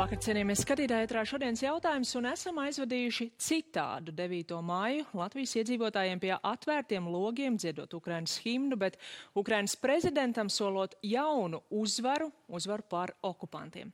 Labvakar, 0.00 0.16
cienījamies 0.24 0.62
skatītāji, 0.64 1.04
ētrā 1.04 1.22
šodienas 1.28 1.60
jautājums 1.60 2.10
un 2.16 2.26
esam 2.30 2.56
aizvadījuši 2.62 3.26
citādu 3.36 4.14
9. 4.16 4.54
māju 4.64 5.02
Latvijas 5.12 5.52
iedzīvotājiem 5.60 6.22
pie 6.22 6.30
atvērtiem 6.38 7.10
logiem 7.12 7.58
dziedot 7.60 7.92
Ukrainas 7.98 8.38
himnu, 8.40 8.78
bet 8.80 8.96
Ukrainas 9.36 9.74
prezidentam 9.76 10.48
solot 10.48 10.94
jaunu 11.04 11.60
uzvaru, 11.82 12.30
uzvaru 12.48 12.86
pār 12.88 13.12
okupantiem. 13.28 13.92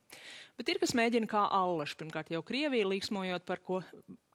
Bet 0.55 0.71
ir, 0.71 0.79
kas 0.79 0.95
mēģina 0.95 1.27
kā 1.27 1.43
allaši, 1.59 1.99
pirmkārt 1.99 2.31
jau 2.31 2.39
Krievija 2.53 2.87
līksmojot 2.87 3.43
par 3.43 3.59
ko 3.59 3.81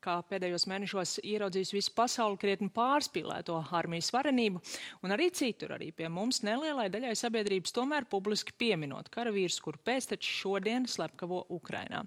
kā 0.03 0.17
pēdējos 0.29 0.67
mēnešos 0.71 1.15
ieraudzījis 1.23 1.73
visu 1.77 1.93
pasauli 1.97 2.39
krietni 2.41 2.69
pārspīlēto 2.75 3.59
armijas 3.79 4.11
varenību, 4.15 4.63
un 5.07 5.15
arī 5.15 5.29
citur, 5.35 5.77
arī 5.77 5.91
pie 5.97 6.11
mums 6.13 6.43
nelielai 6.47 6.89
daļai 6.93 7.15
sabiedrības 7.19 7.75
tomēr 7.77 8.09
publiski 8.11 8.55
pieminot 8.59 9.11
karavīrus, 9.15 9.61
kur 9.65 9.79
pēcteči 9.87 10.37
šodien 10.43 10.89
slepkavo 10.91 11.45
Ukrainā. 11.55 12.03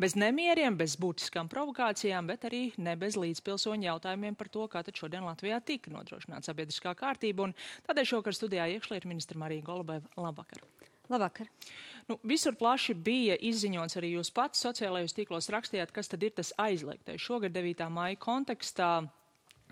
Bez 0.00 0.16
nemieriem, 0.18 0.78
bez 0.80 0.96
būtiskām 1.00 1.50
provokācijām, 1.52 2.30
bet 2.32 2.48
arī 2.48 2.64
ne 2.78 2.96
bez 3.00 3.18
līdzpilsoņu 3.20 3.90
jautājumiem 3.90 4.38
par 4.38 4.50
to, 4.52 4.66
kā 4.72 4.84
tad 4.86 4.96
šodien 4.98 5.26
Latvijā 5.28 5.60
tika 5.64 5.92
nodrošināta 5.94 6.50
sabiedriskā 6.50 6.96
kārtība, 6.98 7.50
un 7.50 7.56
tādēļ 7.88 8.10
šokar 8.14 8.36
studijā 8.36 8.70
iekšlietu 8.76 9.10
ministra 9.10 9.40
Marija 9.40 9.66
Golubeva. 9.68 10.08
Labvakar! 10.16 10.64
Labvakar! 11.12 11.50
Nu, 12.08 12.18
visur 12.22 12.56
plaši 12.60 12.94
bija 12.94 13.36
izziņots 13.40 13.96
arī 13.96 14.10
jūs 14.18 14.30
pats 14.34 14.60
sociālajos 14.66 15.16
tīklos 15.16 15.48
rakstījāt, 15.52 15.92
kas 15.94 16.10
tad 16.12 16.24
ir 16.26 16.34
tas 16.36 16.52
aizliegtais. 16.60 17.22
Šogad 17.22 17.54
9. 17.56 17.86
maija 17.88 18.18
kontekstā 18.20 18.90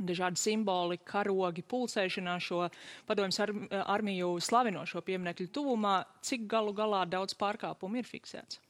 dažādi 0.01 0.41
simboli, 0.41 0.97
karogi, 1.05 1.65
pulsēšanā 1.69 2.39
šo 2.41 2.65
padomjas 3.07 3.43
ar, 3.45 3.53
armiju 3.85 4.39
slavinošo 4.41 5.03
pieminekļu 5.05 5.51
tuvumā, 5.53 5.99
cik 6.25 6.47
galu 6.49 6.73
galā 6.77 7.05
daudz 7.09 7.37
pārkāpumu 7.39 8.01
ir 8.01 8.09
fiksēts? 8.09 8.61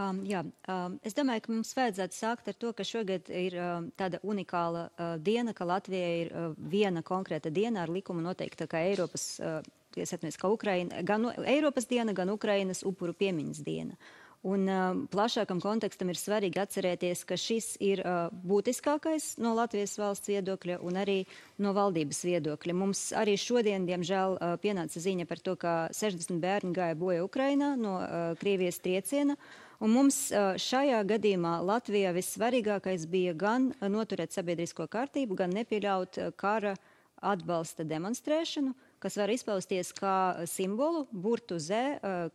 Um, 0.00 0.22
jā, 0.24 0.40
um, 0.72 0.96
es 1.04 1.12
domāju, 1.12 1.44
ka 1.44 1.52
mums 1.52 1.74
vajadzētu 1.76 2.16
sākt 2.16 2.48
ar 2.48 2.56
to, 2.56 2.70
ka 2.72 2.84
šogad 2.86 3.28
ir 3.28 3.58
um, 3.60 3.90
tāda 4.00 4.22
unikāla 4.24 4.86
uh, 4.88 5.12
diena, 5.20 5.52
ka 5.52 5.68
Latvijai 5.68 6.14
ir 6.22 6.32
uh, 6.32 6.54
viena 6.56 7.04
konkrēta 7.04 7.52
diena 7.52 7.84
ar 7.84 7.92
likumu 7.92 8.24
noteikta 8.24 8.64
kā 8.72 8.80
Eiropas 8.88 9.26
uh, 9.44 9.60
atceros, 10.00 10.40
ka 10.40 10.48
Ukraina, 10.48 11.02
gan 11.04 11.28
Eiropas 11.44 11.86
diena, 11.90 12.16
gan 12.16 12.32
Ukrainas 12.32 12.80
upuru 12.88 13.12
piemiņas 13.12 13.60
diena. 13.66 14.00
Un 14.42 14.66
uh, 14.66 14.96
plašākam 15.06 15.60
kontekstam 15.62 16.08
ir 16.10 16.18
svarīgi 16.18 16.58
atcerēties, 16.58 17.20
ka 17.28 17.36
šis 17.38 17.76
ir 17.78 18.00
uh, 18.02 18.26
būtiskākais 18.42 19.36
no 19.38 19.52
Latvijas 19.54 19.94
valsts 20.00 20.32
viedokļa 20.32 20.80
un 20.82 20.98
arī 20.98 21.20
no 21.62 21.70
valdības 21.76 22.24
viedokļa. 22.26 22.74
Mums 22.74 23.04
arī 23.14 23.36
šodien, 23.38 23.86
diemžēl, 23.86 24.34
uh, 24.34 24.56
pienāca 24.58 24.98
ziņa 24.98 25.28
par 25.30 25.42
to, 25.46 25.54
ka 25.54 25.74
60 25.94 26.42
bērni 26.42 26.74
gāja 26.74 26.98
boja 26.98 27.22
Ukrainā 27.22 27.76
no 27.78 28.00
uh, 28.00 28.32
Krievijas 28.40 28.82
trieciena. 28.82 29.38
Un 29.78 29.94
mums 29.94 30.18
uh, 30.34 30.56
šajā 30.58 31.04
gadījumā 31.06 31.60
Latvijā 31.62 32.10
vissvarīgākais 32.14 33.06
bija 33.10 33.38
gan 33.38 33.70
noturēt 33.78 34.34
sabiedrisko 34.34 34.88
kārtību, 34.90 35.38
gan 35.38 35.54
nepieļaut 35.54 36.18
uh, 36.18 36.34
kara 36.34 36.74
atbalsta 37.22 37.86
demonstrēšanu, 37.86 38.74
kas 39.02 39.18
var 39.18 39.32
izpausties 39.34 39.90
kā 39.96 40.46
simbolu, 40.50 41.06
burtu 41.10 41.58
zē, 41.58 41.82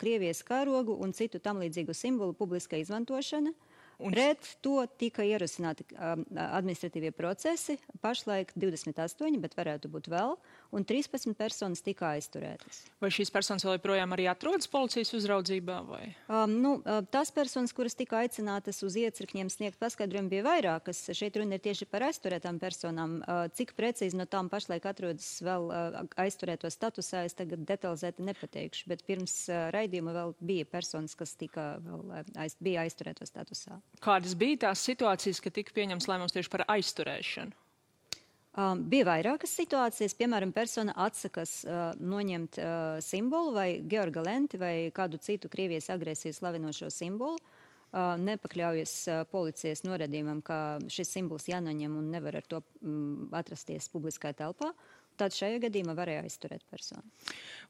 Krievijas 0.02 0.44
karogu 0.48 0.98
un 1.04 1.16
citu 1.16 1.40
tam 1.40 1.62
līdzīgu 1.64 1.96
simbolu 1.96 2.36
publiska 2.38 2.80
izmantošana. 2.82 3.54
Un 3.98 4.14
pret 4.14 4.46
to 4.62 4.84
tika 5.02 5.24
ierosināti 5.26 5.88
um, 5.96 6.22
administratīvie 6.38 7.09
procesi, 7.18 7.80
pašlaik 8.04 8.52
28, 8.54 9.40
bet 9.42 9.56
varētu 9.58 9.90
būt 9.90 10.09
vēl, 10.14 10.36
un 10.72 10.86
13 10.88 11.34
personas 11.38 11.84
tika 11.86 12.14
aizturētas. 12.16 12.84
Vai 13.04 13.10
šīs 13.14 13.32
personas 13.34 13.66
vēl 13.66 13.78
joprojām 13.78 14.16
arī 14.16 14.28
atrodas 14.32 14.70
policijas 14.72 15.14
uzraudzībā? 15.18 15.78
Vai? 15.88 16.03
Um, 16.28 16.56
nu, 16.64 16.72
tās 17.14 17.31
personas, 17.36 17.74
kuras 17.75 17.96
tika 17.97 18.22
aicinātas 18.24 18.81
uz 18.86 18.97
iecirkņiem 19.00 19.52
sniegt 19.53 19.80
paskaidrojumu, 19.81 20.31
bija 20.31 20.46
vairākas. 20.47 21.03
Šeit 21.18 21.38
runa 21.40 21.58
ir 21.58 21.64
tieši 21.64 21.88
par 21.90 22.08
aizturētām 22.09 22.59
personām. 22.62 23.19
Uh, 23.22 23.46
cik 23.58 23.75
precīzi 23.78 24.19
no 24.19 24.28
tām 24.30 24.52
pašlaik 24.52 24.88
atrodas 24.90 25.30
vēl 25.46 25.69
uh, 25.69 26.00
aizturēto 26.19 26.72
statusā, 26.74 27.25
es 27.28 27.38
tagad 27.38 27.64
detalizēti 27.68 28.25
nepateikšu, 28.28 28.88
bet 28.91 29.06
pirms 29.08 29.38
uh, 29.52 29.68
raidījuma 29.75 30.16
vēl 30.16 30.36
bija 30.41 30.68
personas, 30.70 31.16
kas 31.18 31.36
tika 31.40 31.75
vēl 31.84 32.25
aiz, 32.40 32.58
bija 32.64 32.86
aizturēto 32.88 33.28
statusā. 33.28 33.80
Kādas 34.03 34.36
bija 34.40 34.68
tās 34.68 34.84
situācijas, 34.88 35.41
kad 35.44 35.56
tika 35.58 35.75
pieņems 35.78 36.09
lēmums 36.09 36.36
tieši 36.36 36.53
par 36.53 36.68
aizturēšanu? 36.78 37.66
Um, 38.57 38.79
bija 38.90 39.06
vairākas 39.06 39.51
situācijas, 39.53 40.16
piemēram, 40.18 40.50
persona 40.50 40.95
atsakas 40.97 41.59
uh, 41.68 41.91
noņemt 42.01 42.57
uh, 42.57 42.95
simbolu 43.06 43.51
vai 43.53 43.68
georga 43.85 44.23
lenti 44.25 44.57
vai 44.57 44.90
kādu 44.90 45.19
citu 45.22 45.51
Krievijas 45.53 45.91
agresijas 45.94 46.40
slavinošo 46.41 46.90
simbolu. 46.90 47.38
Uh, 47.88 48.16
nepakļaujas 48.17 48.94
uh, 49.12 49.19
policijas 49.29 49.85
norādījumam, 49.85 50.41
ka 50.41 50.79
šis 50.90 51.13
simbols 51.13 51.46
jānoņem 51.51 52.00
un 52.00 52.07
nevar 52.16 52.40
ar 52.40 52.47
to 52.50 52.63
mm, 52.81 53.29
atrasties 53.38 53.91
publiskā 53.94 54.34
telpā. 54.34 54.72
Tad 55.17 55.34
šajā 55.38 55.62
gadījumā 55.63 55.94
varēja 55.97 56.25
aizturēt 56.25 56.66
personu. 56.69 57.06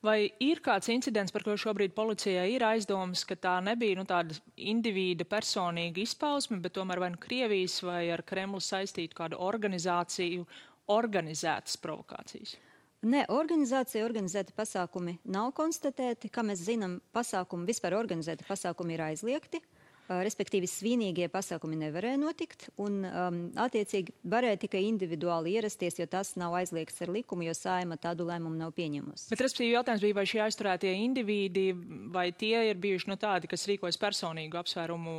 Vai 0.04 0.32
ir 0.44 0.60
kāds 0.64 0.88
incidents, 0.92 1.36
par 1.36 1.44
ko 1.48 1.56
šobrīd 1.60 1.94
policijai 1.96 2.48
ir 2.56 2.64
aizdomas, 2.68 3.26
ka 3.28 3.36
tā 3.40 3.58
nebija 3.64 4.00
nu, 4.00 4.08
tāda 4.08 4.40
individa 4.56 5.28
personīga 5.28 6.04
izpausme, 6.04 6.60
bet 6.64 6.76
tomēr 6.80 7.04
vai 7.04 7.12
nu 7.12 7.22
Krievijas 7.24 7.80
vai 7.84 8.06
ar 8.16 8.24
Kremlu 8.28 8.64
saistītu 8.64 9.20
kādu 9.20 9.40
organizāciju 9.44 10.48
organizētas 10.94 11.78
provokācijas? 11.84 12.56
Ne, 13.08 13.24
organizācija, 13.30 14.06
organizēti 14.08 14.56
pasākumi 14.58 15.20
nav 15.30 15.52
konstatēti. 15.58 16.32
Kā 16.34 16.42
mēs 16.44 16.64
zinām, 16.66 16.98
pasākumi, 17.14 17.68
vispār 17.70 17.94
organizēti 18.00 18.48
pasākumi 18.48 18.98
ir 18.98 19.04
aizliegti. 19.12 19.62
Uh, 19.62 19.77
respektīvi 20.08 20.68
svinīgie 20.70 21.28
pasākumi 21.32 21.78
nevarēja 21.82 22.20
notikt, 22.22 22.68
un 22.80 23.02
um, 23.08 23.40
attiecīgi 23.60 24.14
varēja 24.28 24.62
tikai 24.64 24.84
individuāli 24.88 25.58
ierasties, 25.58 26.00
jo 26.00 26.08
tas 26.10 26.36
nav 26.40 26.56
aizliegts 26.60 27.02
ar 27.04 27.12
likumu, 27.14 27.46
jo 27.48 27.56
saima 27.58 27.98
tādu 28.00 28.28
lēmumu 28.30 28.56
nav 28.60 28.74
pieņemusi. 28.78 29.28
Bet, 29.34 29.44
respektīvi, 29.44 29.74
jautājums 29.76 30.06
bija, 30.06 30.18
vai 30.18 30.26
šie 30.30 30.42
aizturētie 30.46 30.94
indivīdi, 31.04 31.66
vai 32.14 32.30
tie 32.32 32.70
ir 32.70 32.80
bijuši 32.84 33.12
nu, 33.12 33.20
tādi, 33.20 33.52
kas 33.52 33.68
rīkojas 33.70 34.00
personīgu 34.02 34.60
apsvērumu 34.62 35.18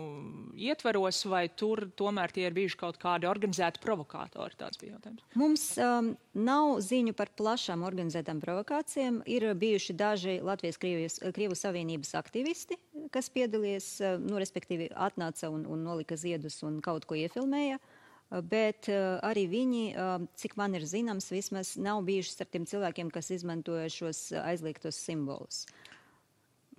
ietveros, 0.68 1.20
vai 1.28 1.46
tur 1.52 1.86
tomēr 1.98 2.32
tie 2.34 2.48
ir 2.48 2.56
bijuši 2.56 2.80
kaut 2.80 3.00
kādi 3.02 3.28
organizēti 3.30 3.82
provokātori? 3.84 4.56
Tāds 4.58 4.80
bija 4.80 4.96
jautājums. 4.96 5.24
Mums 5.38 5.68
um, 5.84 6.12
nav 6.38 6.78
ziņu 6.84 7.14
par 7.18 7.32
plašām 7.36 7.84
organizētām 7.86 8.40
provokācijām. 8.42 9.20
Ir 9.28 9.50
bijuši 9.58 9.96
daži 9.98 10.38
Latvijas 10.44 10.80
Krievijas, 10.80 11.20
Krievu 11.36 11.56
Savienības 11.58 12.14
aktivisti, 12.18 12.78
kas 13.12 13.30
piedalījās, 13.34 13.88
uh, 14.02 14.18
nu, 14.22 14.38
respektīvi, 14.40 14.90
atnāca 14.94 15.50
un, 15.52 15.66
un 15.68 15.86
nolika 15.86 16.18
ziedus 16.18 16.60
un 16.66 16.82
kaut 16.84 17.08
ko 17.08 17.18
iefilmēja. 17.18 17.80
Bet 18.44 18.90
uh, 18.92 19.16
arī 19.24 19.46
viņi, 19.48 19.84
cik 20.36 20.58
man 20.60 20.76
ir 20.76 20.84
zināms, 20.84 21.30
vismaz 21.32 21.76
nav 21.80 22.02
bijuši 22.04 22.34
starp 22.34 22.50
tiem 22.52 22.66
cilvēkiem, 22.68 23.12
kas 23.14 23.30
izmantoja 23.32 23.88
šos 23.88 24.26
aizliegtos 24.42 24.98
simbolus. 25.00 25.62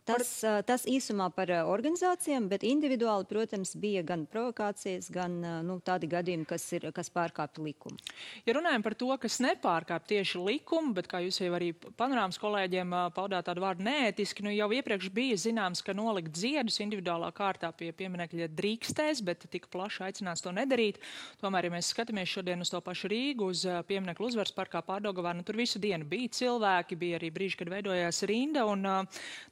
Tas, 0.09 0.31
tas 0.65 0.85
īsumā 0.89 1.29
par 1.35 1.51
organizācijām, 1.69 2.49
bet 2.51 2.65
individuāli, 2.67 3.27
protams, 3.29 3.75
bija 3.79 4.01
gan 4.07 4.25
provokācijas, 4.29 5.09
gan 5.13 5.37
nu, 5.65 5.77
tādi 5.85 6.09
gadījumi, 6.09 6.47
kas, 6.49 6.65
ir, 6.75 6.89
kas 6.95 7.11
pārkāpja 7.13 7.63
likumu. 7.63 7.99
Ja 8.47 8.55
runājam 8.57 8.83
par 8.85 8.95
to, 8.99 9.09
kas 9.21 9.39
nepārkāpj 9.43 10.09
tieši 10.13 10.41
likumu, 10.41 10.95
bet 10.97 11.09
kā 11.11 11.21
jūs 11.23 11.39
jau 11.43 11.51
arī 11.57 11.71
panorāmas 11.99 12.39
kolēģiem 12.41 12.95
paudāt 13.15 13.47
tādu 13.49 13.63
vārdu 13.63 13.85
neētiski, 13.85 14.45
nu 14.45 14.53
jau 14.55 14.69
iepriekš 14.79 15.11
bija 15.13 15.37
zināms, 15.39 15.83
ka 15.85 15.95
nolikt 15.97 16.37
ziedus 16.39 16.79
individuālā 16.83 17.31
kārtā 17.35 17.71
pie 17.75 17.91
pieminekļa 17.95 18.49
drīkstēs, 18.57 19.23
bet 19.25 19.45
tik 19.51 19.69
plaši 19.73 20.07
aicināts 20.09 20.45
to 20.45 20.53
nedarīt. 20.55 20.99
Tomēr, 21.43 21.69
ja 21.69 21.75
mēs 21.75 21.91
skatāmies 21.93 22.31
šodien 22.31 22.65
uz 22.65 22.73
to 22.73 22.81
pašu 22.83 23.11
Rīgu, 23.11 23.51
uz 23.53 23.65
pieminekļu 23.89 24.31
uzvaras 24.31 24.55
parkā 24.55 24.81
pārdogavā, 24.85 25.35
nu 25.37 25.45
tur 25.47 25.59
visu 25.59 25.81
dienu 25.81 26.07
bija 26.09 26.33
cilvēki, 26.39 26.97
bija 26.99 27.19
arī 27.19 27.31
brīži, 27.35 27.59
kad 27.61 27.71
veidojās 27.71 28.23
rinda, 28.29 28.65
un 28.69 28.85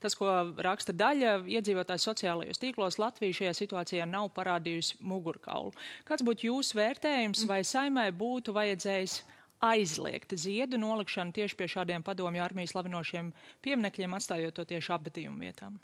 tas, 0.02 0.18
ko 0.18 0.32
raksta 0.64 0.94
daļa 0.96 1.34
iedzīvotāju 1.58 2.04
sociālajos 2.04 2.62
tīklos, 2.62 3.00
Latvija 3.02 3.40
šajā 3.42 3.54
situācijā 3.58 4.08
nav 4.10 4.30
parādījusi 4.36 5.00
mugurkaulu. 5.00 5.74
Kāds 6.08 6.26
būtu 6.28 6.50
jūsu 6.50 6.80
vērtējums, 6.80 7.46
vai 7.50 7.64
saimai 7.68 8.10
būtu 8.16 8.56
vajadzējis 8.58 9.22
aizliegt 9.68 10.36
ziedu 10.38 10.78
nolikšanu 10.82 11.34
tieši 11.34 11.58
pie 11.58 11.70
šādiem 11.72 12.06
padomju 12.06 12.44
armijas 12.46 12.76
slavinošiem 12.76 13.32
pieminekļiem, 13.66 14.14
atstājot 14.14 14.60
to 14.60 14.68
tieši 14.70 14.94
apbedījumu 14.98 15.42
vietām? 15.48 15.80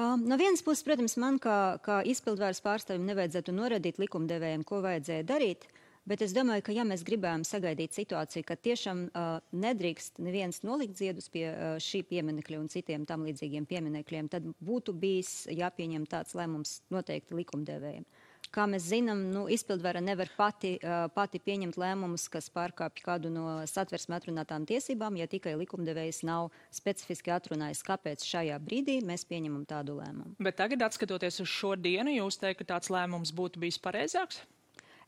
Um, 0.00 0.24
no 0.24 0.38
vienas 0.40 0.64
puses, 0.64 0.84
protams, 0.86 1.18
man 1.20 1.36
kā, 1.42 1.76
kā 1.84 2.00
izpildvaras 2.08 2.62
pārstāvim 2.64 3.04
nevajadzētu 3.10 3.52
norādīt 3.52 4.00
likumdevējiem, 4.00 4.64
ko 4.64 4.80
vajadzēja 4.84 5.28
darīt. 5.28 5.68
Uh, 5.68 5.82
Bet 6.02 6.22
es 6.24 6.32
domāju, 6.34 6.64
ka 6.66 6.74
ja 6.74 6.82
mēs 6.82 7.04
gribējām 7.06 7.44
sagaidīt 7.46 7.94
situāciju, 7.94 8.42
ka 8.48 8.56
tiešām 8.58 9.04
uh, 9.06 9.36
nedrīkst 9.54 10.18
neviens 10.18 10.58
nolikt 10.66 10.98
ziedus 10.98 11.28
pie 11.30 11.44
uh, 11.52 11.76
šī 11.78 12.00
pieminekļa 12.08 12.58
un 12.58 12.66
citiem 12.72 13.04
tam 13.06 13.22
līdzīgiem 13.28 13.68
pieminekļiem, 13.70 14.30
tad 14.32 14.48
būtu 14.58 14.96
bijis 14.98 15.44
jāpieņem 15.54 16.08
tāds 16.10 16.34
lēmums 16.34 16.80
noteikti 16.90 17.38
likumdevējiem. 17.38 18.06
Kā 18.52 18.64
mēs 18.66 18.88
zinām, 18.90 19.20
nu, 19.30 19.44
izpildvara 19.46 20.02
nevar 20.02 20.32
pati, 20.34 20.72
uh, 20.82 21.06
pati 21.14 21.38
pieņemt 21.38 21.78
lēmumus, 21.78 22.24
kas 22.32 22.50
pārkāpj 22.52 23.04
kādu 23.06 23.30
no 23.30 23.44
satversmē 23.70 24.18
atrunātām 24.18 24.66
tiesībām, 24.66 25.20
ja 25.20 25.28
tikai 25.30 25.54
likumdevējs 25.60 26.24
nav 26.26 26.50
specifiski 26.74 27.30
atrunājis, 27.32 27.84
kāpēc 27.86 28.26
šajā 28.26 28.58
brīdī 28.66 28.98
mēs 29.06 29.22
pieņemam 29.30 29.62
tādu 29.70 30.00
lēmumu. 30.00 30.34
Bet 30.42 30.58
tagad, 30.58 30.82
skatoties 30.98 31.38
uz 31.46 31.54
šo 31.54 31.76
dienu, 31.78 32.10
jūs 32.18 32.42
teikt, 32.42 32.64
ka 32.64 32.74
tāds 32.74 32.90
lēmums 32.90 33.30
būtu 33.38 33.62
bijis 33.62 33.78
pareizāks? 33.86 34.42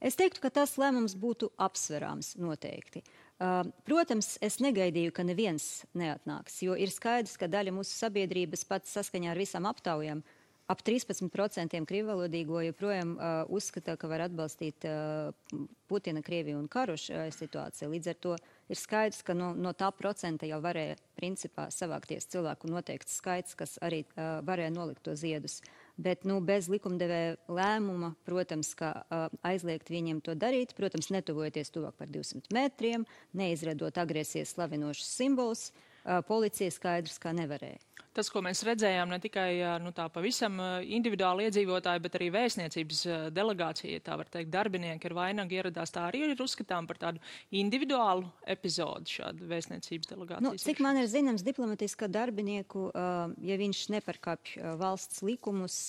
Es 0.01 0.19
teiktu, 0.19 0.43
ka 0.45 0.51
tas 0.51 0.77
lēmums 0.81 1.17
būtu 1.19 1.51
apsverāms 1.61 2.35
noteikti. 2.41 3.05
Uh, 3.35 3.67
protams, 3.87 4.37
es 4.45 4.61
negaidīju, 4.63 5.11
ka 5.15 5.25
neviens 5.27 5.85
neatnāks, 5.99 6.61
jo 6.63 6.77
ir 6.79 6.93
skaidrs, 6.95 7.35
ka 7.41 7.51
daļa 7.51 7.75
mūsu 7.75 7.97
sabiedrības 7.99 8.63
pats 8.71 8.95
saskaņā 8.95 9.33
ar 9.33 9.41
visām 9.41 9.67
aptaujām 9.67 10.23
ap 10.71 10.81
13% 10.81 11.83
krīvvalodīgo 11.89 12.63
joprojām 12.71 13.15
uh, 13.17 13.33
uzskata, 13.53 13.99
ka 14.01 14.09
var 14.09 14.25
atbalstīt 14.29 14.87
uh, 14.89 15.59
Putina, 15.91 16.23
Krieviju 16.25 16.63
un 16.63 16.69
karu 16.73 16.97
šajā 17.01 17.27
situācijā. 17.37 17.91
Līdz 17.93 18.13
ar 18.15 18.21
to 18.27 18.37
ir 18.73 18.81
skaidrs, 18.81 19.21
ka 19.27 19.37
no, 19.37 19.53
no 19.53 19.75
tā 19.77 19.91
procenta 19.93 20.49
jau 20.49 20.63
varēja 20.65 20.97
principā 21.19 21.69
savākties 21.75 22.31
cilvēku 22.33 22.71
noteikts 22.73 23.19
skaits, 23.21 23.59
kas 23.59 23.77
arī 23.85 24.05
uh, 24.07 24.41
varēja 24.47 24.73
nolikt 24.73 25.05
to 25.05 25.17
ziedus. 25.19 25.61
Bet 25.97 26.25
nu, 26.27 26.41
bez 26.43 26.67
likumdevēja 26.73 27.37
lēmuma, 27.47 28.15
protams, 28.27 28.73
ka 28.75 28.91
uh, 29.05 29.27
aizliegt 29.47 29.93
viņiem 29.95 30.19
to 30.27 30.35
darīt, 30.35 30.75
protams, 30.75 31.13
netuvojoties 31.15 31.71
tuvāk 31.75 31.95
par 32.01 32.11
200 32.11 32.51
metriem, 32.57 33.07
neizradot 33.31 34.03
agresijas 34.03 34.57
slavinošus 34.57 35.13
simbolus, 35.21 35.69
uh, 35.71 36.19
policija 36.27 36.75
skaidrs, 36.75 37.21
kā 37.23 37.31
nevarēja 37.37 37.79
tas, 38.15 38.31
ko 38.33 38.41
mēs 38.45 38.63
redzējām, 38.67 39.11
ne 39.13 39.19
tikai 39.23 39.49
nu, 39.83 39.91
tā 39.97 40.07
pavisam 40.13 40.59
individuāli 40.83 41.49
iedzīvotāji, 41.49 42.03
bet 42.05 42.19
arī 42.19 42.31
vēstniecības 42.35 43.01
delegācija, 43.35 44.03
tā 44.07 44.19
var 44.21 44.31
teikt, 44.33 44.53
darbinieki 44.55 45.11
ar 45.11 45.17
vainagu 45.19 45.59
ieradās. 45.59 45.93
Tā 45.95 46.07
arī 46.09 46.25
ir 46.31 46.45
uzskatām 46.45 46.89
par 46.91 47.01
tādu 47.03 47.23
individuālu 47.55 48.29
epizodu 48.55 49.17
šādu 49.17 49.49
vēstniecības 49.51 50.13
delegāciju. 50.13 50.47
Nu, 50.47 50.55
cik 50.61 50.83
man 50.85 51.01
ir 51.03 51.11
zināms, 51.11 51.45
diplomatiskā 51.47 52.09
darbinieku, 52.13 52.87
ja 52.95 53.59
viņš 53.61 53.89
neparkāpj 53.97 54.61
valsts 54.81 55.25
likumus, 55.27 55.81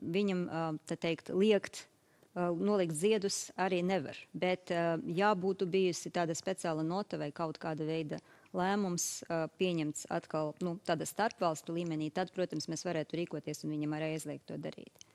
viņam, 0.00 0.44
tā 0.90 0.98
teikt, 1.00 1.32
liekt 1.34 1.86
nolikt 2.34 2.94
ziedus 2.94 3.48
arī 3.58 3.80
nevar. 3.82 4.18
Bet, 4.32 4.70
ja 5.16 5.32
būtu 5.34 5.66
bijusi 5.70 6.12
tāda 6.14 6.36
speciāla 6.38 6.84
nota 6.86 7.18
vai 7.18 7.32
kaut 7.34 7.58
kāda 7.58 7.86
veida 7.88 8.20
lēmums 8.56 9.06
pieņemts 9.60 10.08
atkal 10.12 10.54
nu, 10.64 10.76
tādā 10.86 11.06
starpvalstu 11.08 11.76
līmenī, 11.76 12.10
tad, 12.14 12.32
protams, 12.34 12.68
mēs 12.72 12.86
varētu 12.86 13.20
rīkoties 13.20 13.64
un 13.64 13.76
viņam 13.76 13.96
arī 13.98 14.14
aizliegt 14.16 14.48
to 14.50 14.58
darīt. 14.60 15.06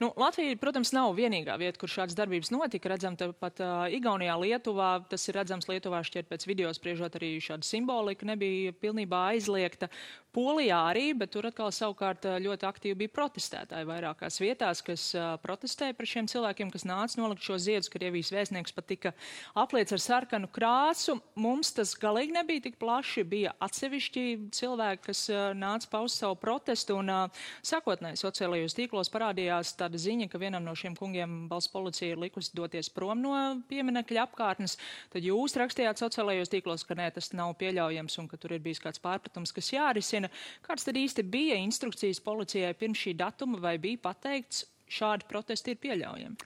Nu, 0.00 0.08
Latvija, 0.18 0.56
protams, 0.58 0.90
nav 0.96 1.12
vienīgā 1.14 1.54
vieta, 1.60 1.78
kur 1.78 1.90
šādas 1.90 2.16
darbības 2.18 2.50
notika. 2.50 2.90
Redzam, 2.90 3.16
pat 3.38 3.60
uh, 3.62 3.84
Igaunijā, 3.92 4.34
Lietuvā, 4.40 4.90
tas 5.10 5.28
ir 5.28 5.36
redzams 5.38 5.68
Lietuvā 5.70 6.00
šķiet 6.06 6.30
pēc 6.30 6.46
video 6.48 6.72
spriežot 6.74 7.18
arī 7.20 7.36
šāda 7.44 7.66
simbolika 7.66 8.26
nebija 8.26 8.74
pilnībā 8.82 9.20
aizliegta. 9.34 9.90
Polijā 10.32 10.78
arī, 10.88 11.10
bet 11.12 11.28
tur 11.34 11.44
atkal 11.44 11.68
savukārt 11.76 12.24
ļoti 12.40 12.64
aktīvi 12.64 12.96
bija 13.02 13.12
protestētāji 13.12 13.84
vairākās 13.84 14.38
vietās, 14.40 14.80
kas 14.80 15.10
protestēja 15.42 15.92
par 15.92 16.08
šiem 16.08 16.28
cilvēkiem, 16.32 16.70
kas 16.72 16.86
nāca 16.88 17.20
nolikt 17.20 17.44
šo 17.44 17.58
ziedus. 17.60 17.90
Krievijas 17.92 18.30
vēstnieks 18.32 18.72
pat 18.72 18.86
tika 18.88 19.12
apliec 19.60 19.92
ar 19.92 20.00
sarkanu 20.00 20.48
krāsu. 20.48 21.18
Mums 21.36 21.74
tas 21.76 21.92
galīgi 22.00 22.32
nebija 22.32 22.64
tik 22.64 22.78
plaši. 22.80 23.26
Bija 23.28 23.52
atsevišķi 23.60 24.24
cilvēki, 24.56 25.02
kas 25.10 25.20
nāca 25.58 25.90
paust 25.92 26.22
savu 26.22 26.38
protestu 26.40 26.96
un 27.02 27.12
sakotnēji 27.60 28.22
sociālajos 28.22 28.78
tīklos 28.80 29.12
parādījās 29.12 29.74
tāda 29.76 30.00
ziņa, 30.00 30.30
ka 30.32 30.40
vienam 30.40 30.64
no 30.64 30.72
šiem 30.72 30.96
kungiem 30.96 31.44
valsts 31.52 31.74
policija 31.76 32.16
ir 32.16 32.24
likusi 32.24 32.56
doties 32.56 32.88
prom 32.88 33.20
no 33.20 33.34
pieminekļa 33.68 34.24
apkārtnes. 34.24 34.78
Tad 35.12 35.28
jūs 35.28 35.60
rakstījāt 35.60 36.00
sociālajos 36.00 36.56
tīklos, 36.56 36.88
ka 36.88 36.96
nē, 36.96 37.12
tas 37.20 37.34
nav 37.36 37.52
pieļaujams 37.60 38.16
un 38.24 38.32
ka 38.32 38.40
tur 38.40 38.56
ir 38.56 38.64
bijis 38.64 38.80
kāds 38.80 39.02
pārpratums, 39.04 39.52
kas 39.52 39.72
jārisina 39.76 40.21
jāzina, 40.22 40.30
kāds 40.62 40.84
tad 40.84 40.96
īsti 40.96 41.22
bija 41.22 41.56
instrukcijas 41.56 42.20
policijai 42.20 42.74
pirms 42.74 42.98
šī 42.98 43.16
datuma, 43.16 43.58
vai 43.58 43.78
bija 43.78 43.98
pateikts, 44.02 44.66
šādi 44.88 45.26
protesti 45.28 45.72
ir 45.72 45.80
pieļaujami? 45.80 46.36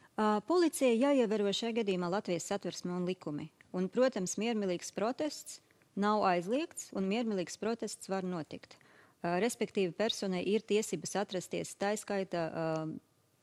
Policija 0.46 0.94
jāievēro 0.94 1.52
šajā 1.52 1.82
gadījumā 1.82 2.10
Latvijas 2.10 2.46
satversme 2.48 2.92
un 2.92 3.06
likumi. 3.06 3.50
Un, 3.72 3.88
protams, 3.88 4.38
miermīlīgs 4.38 4.92
protests 4.94 5.60
nav 5.96 6.22
aizliegts, 6.24 6.92
un 6.94 7.08
miermīlīgs 7.08 7.58
protests 7.58 8.08
var 8.08 8.24
notikt. 8.24 8.76
Respektīvi, 9.22 9.92
personai 9.92 10.44
ir 10.46 10.62
tiesības 10.62 11.16
atrasties 11.16 11.74
tā 11.76 11.96
skaita 11.96 12.86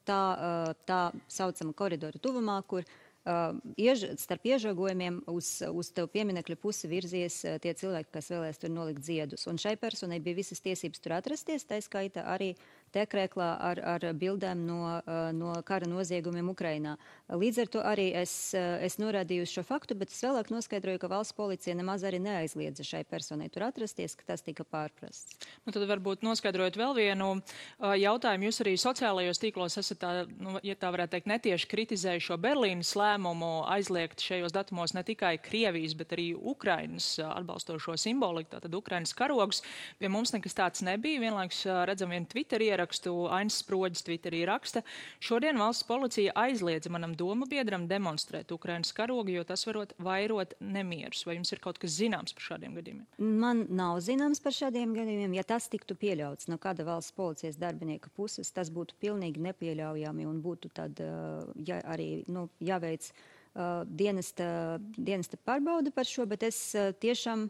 tā, 0.05 0.21
tā 0.87 1.01
saucama 1.27 1.73
koridora 1.73 2.17
tuvumā, 2.21 2.61
kur 2.65 2.85
Uh, 2.85 3.02
iež, 3.23 4.05
starp 4.19 4.45
iežogojumiem 4.51 5.21
uz, 5.31 5.61
uz 5.63 5.91
tev 5.95 6.09
pieminekļa 6.11 6.57
pusi 6.59 6.89
virzies 6.91 7.39
uh, 7.47 7.55
tie 7.63 7.71
cilvēki, 7.79 8.11
kas 8.11 8.27
vēlēs 8.33 8.59
tur 8.59 8.73
nolikt 8.73 9.05
ziedus. 9.05 9.47
Un 9.47 9.59
šai 9.61 9.77
personai 9.79 10.19
bija 10.23 10.41
visas 10.41 10.63
tiesības 10.63 11.03
tur 11.03 11.15
atrasties, 11.15 11.63
tā 11.69 11.79
skaita 11.83 12.25
arī 12.33 12.53
tekrēklā 12.93 13.49
ar, 13.71 13.81
ar 13.95 14.05
bildēm 14.17 14.63
no, 14.67 14.79
no 15.35 15.53
kara 15.65 15.87
noziegumiem 15.89 16.51
Ukrainā. 16.53 16.95
Līdz 17.33 17.61
ar 17.63 17.71
to 17.73 17.81
arī 17.87 18.05
es, 18.19 18.53
es 18.53 18.99
norādīju 19.01 19.47
šo 19.49 19.63
faktu, 19.65 19.97
bet 19.97 20.13
es 20.13 20.21
vēlāk 20.23 20.51
noskaidroju, 20.53 21.01
ka 21.01 21.09
valsts 21.11 21.35
policija 21.37 21.75
nemaz 21.77 22.05
arī 22.05 22.19
neaizliedza 22.21 22.85
šai 22.85 23.03
personai 23.09 23.49
tur 23.53 23.65
atrasties, 23.67 24.15
ka 24.19 24.27
tas 24.27 24.45
tika 24.45 24.65
pārprasts. 24.67 25.39
Nu, 25.65 25.73
tad 25.73 25.87
varbūt 25.89 26.23
noskaidrojot 26.25 26.77
vēl 26.79 26.95
vienu 26.99 27.29
jautājumu. 27.81 28.47
Jūs 28.49 28.61
arī 28.63 28.75
sociālajos 28.77 29.41
tīklos 29.41 29.79
esat, 29.81 30.01
tā, 30.03 30.13
nu, 30.37 30.59
ja 30.65 30.77
tā 30.77 30.93
varētu 30.93 31.15
teikt, 31.17 31.31
netieši 31.31 31.71
kritizējuši 31.73 32.29
šo 32.29 32.39
Berlīnas 32.43 32.93
lēmumu 32.99 33.51
aizliegt 33.73 34.21
šajos 34.23 34.53
datumos 34.55 34.93
ne 34.93 35.03
tikai 35.07 35.35
Krievijas, 35.41 35.97
bet 35.97 36.13
arī 36.15 36.29
Ukrainas 36.37 37.15
atbalstošo 37.25 37.97
simboliku, 37.97 38.53
tātad 38.55 38.77
Ukrainas 38.77 39.15
karogus. 39.17 39.63
Pie 39.97 40.11
mums 40.11 40.35
nekas 40.35 40.57
tāds 40.57 40.85
nebija. 40.85 41.23
Vienlaikus 41.23 41.63
redzam 41.89 42.13
vienu 42.13 42.29
Twitter 42.29 42.61
ierakstu 42.61 42.82
ierakstu 42.83 43.13
Ainas 43.31 43.61
Sproģis 43.63 44.03
Twitterī 44.03 44.43
raksta, 44.45 44.83
šodien 45.23 45.57
valsts 45.57 45.85
policija 45.87 46.33
aizliedza 46.35 46.91
manam 46.91 47.15
domu 47.15 47.45
biedram 47.49 47.87
demonstrēt 47.87 48.51
Ukrainas 48.51 48.91
karogu, 48.93 49.31
jo 49.31 49.43
tas 49.43 49.65
varot 49.65 49.93
vairot 49.97 50.53
nemierus. 50.59 51.25
Vai 51.25 51.37
jums 51.37 51.51
ir 51.53 51.59
kaut 51.63 51.79
kas 51.79 51.95
zināms 51.97 52.33
par 52.33 52.43
šādiem 52.43 52.75
gadījumiem? 52.75 53.07
Man 53.17 53.65
nav 53.69 54.01
zināms 54.03 54.41
par 54.43 54.53
šādiem 54.53 54.93
gadījumiem. 54.93 55.33
Ja 55.37 55.43
tas 55.43 55.69
tiktu 55.69 55.95
pieļauts 55.95 56.49
no 56.51 56.57
kāda 56.57 56.85
valsts 56.85 57.15
policijas 57.15 57.57
darbinieka 57.57 58.11
puses, 58.15 58.51
tas 58.51 58.69
būtu 58.73 58.97
pilnīgi 58.99 59.41
nepieļaujami 59.43 60.27
un 60.27 60.41
būtu 60.43 60.73
tad 60.73 60.99
ja, 60.99 61.79
arī 61.87 62.23
nu, 62.27 62.49
jāveic 62.59 63.09
uh, 63.09 63.83
dienesta, 63.87 64.79
dienesta 64.97 65.39
pārbauda 65.39 65.93
par 65.95 66.09
šo, 66.09 66.27
bet 66.29 66.43
es 66.43 66.59
uh, 66.75 66.91
tiešām 66.99 67.47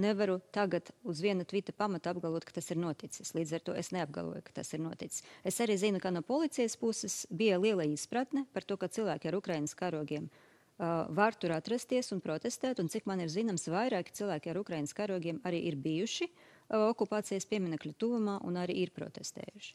nevaru 0.00 0.38
tagad 0.54 0.90
uz 1.04 1.20
viena 1.24 1.44
tvita 1.44 1.72
pamata 1.72 2.12
apgalvot, 2.12 2.44
ka 2.44 2.56
tas 2.58 2.70
ir 2.70 2.80
noticis. 2.80 3.34
Līdz 3.36 3.54
ar 3.58 3.64
to 3.66 3.76
es 3.76 3.92
neapgalvoju, 3.96 4.42
ka 4.46 4.58
tas 4.60 4.72
ir 4.76 4.82
noticis. 4.84 5.24
Es 5.44 5.60
arī 5.64 5.78
zinu, 5.80 6.00
ka 6.02 6.12
no 6.14 6.22
policijas 6.26 6.76
puses 6.80 7.24
bija 7.30 7.60
liela 7.60 7.86
izpratne 7.88 8.46
par 8.52 8.66
to, 8.66 8.76
ka 8.80 8.90
cilvēki 8.92 9.30
ar 9.30 9.38
Ukrainas 9.38 9.74
karogiem 9.78 10.28
uh, 10.28 11.06
var 11.08 11.34
tur 11.34 11.56
atrasties 11.56 12.12
un 12.12 12.20
protestēt, 12.24 12.82
un 12.82 12.92
cik 12.92 13.08
man 13.10 13.24
ir 13.24 13.32
zināms, 13.32 13.68
vairāki 13.72 14.14
cilvēki 14.16 14.52
ar 14.52 14.60
Ukrainas 14.62 14.94
karogiem 14.96 15.40
arī 15.44 15.64
ir 15.70 15.80
bijuši. 15.80 16.30
Uh, 16.30 16.45
okupācijas 16.72 17.46
pieminekļu 17.46 17.92
tuvumā 18.00 18.36
un 18.46 18.56
arī 18.58 18.80
ir 18.82 18.90
protestējuši. 18.96 19.74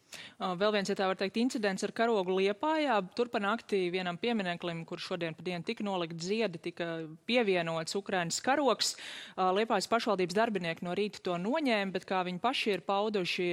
Vēl 0.60 0.74
viens, 0.75 0.89
ja 0.91 0.95
tā 1.00 1.07
var 1.07 1.19
teikt, 1.19 1.39
incidents 1.39 1.86
ar 1.88 1.93
karogu 1.95 2.36
Liepājā. 2.36 2.98
Tur 3.15 3.31
pa 3.31 3.39
naktī 3.43 3.86
vienam 3.93 4.17
piemineklim, 4.19 4.83
kur 4.89 5.00
šodien 5.00 5.36
pa 5.38 5.45
dienu 5.45 5.63
tika 5.67 5.86
nolikt 5.88 6.19
ziedi, 6.24 6.60
tika 6.60 6.88
pievienots 7.29 7.95
Ukrainas 7.95 8.41
karoks. 8.43 8.95
Liepājas 9.38 9.88
pašvaldības 9.91 10.36
darbinieki 10.36 10.86
no 10.88 10.95
rīta 10.98 11.24
to 11.24 11.38
noņēma, 11.39 11.93
bet 11.95 12.07
kā 12.10 12.21
viņi 12.27 12.43
paši 12.43 12.75
ir 12.75 12.86
pauduši 12.88 13.48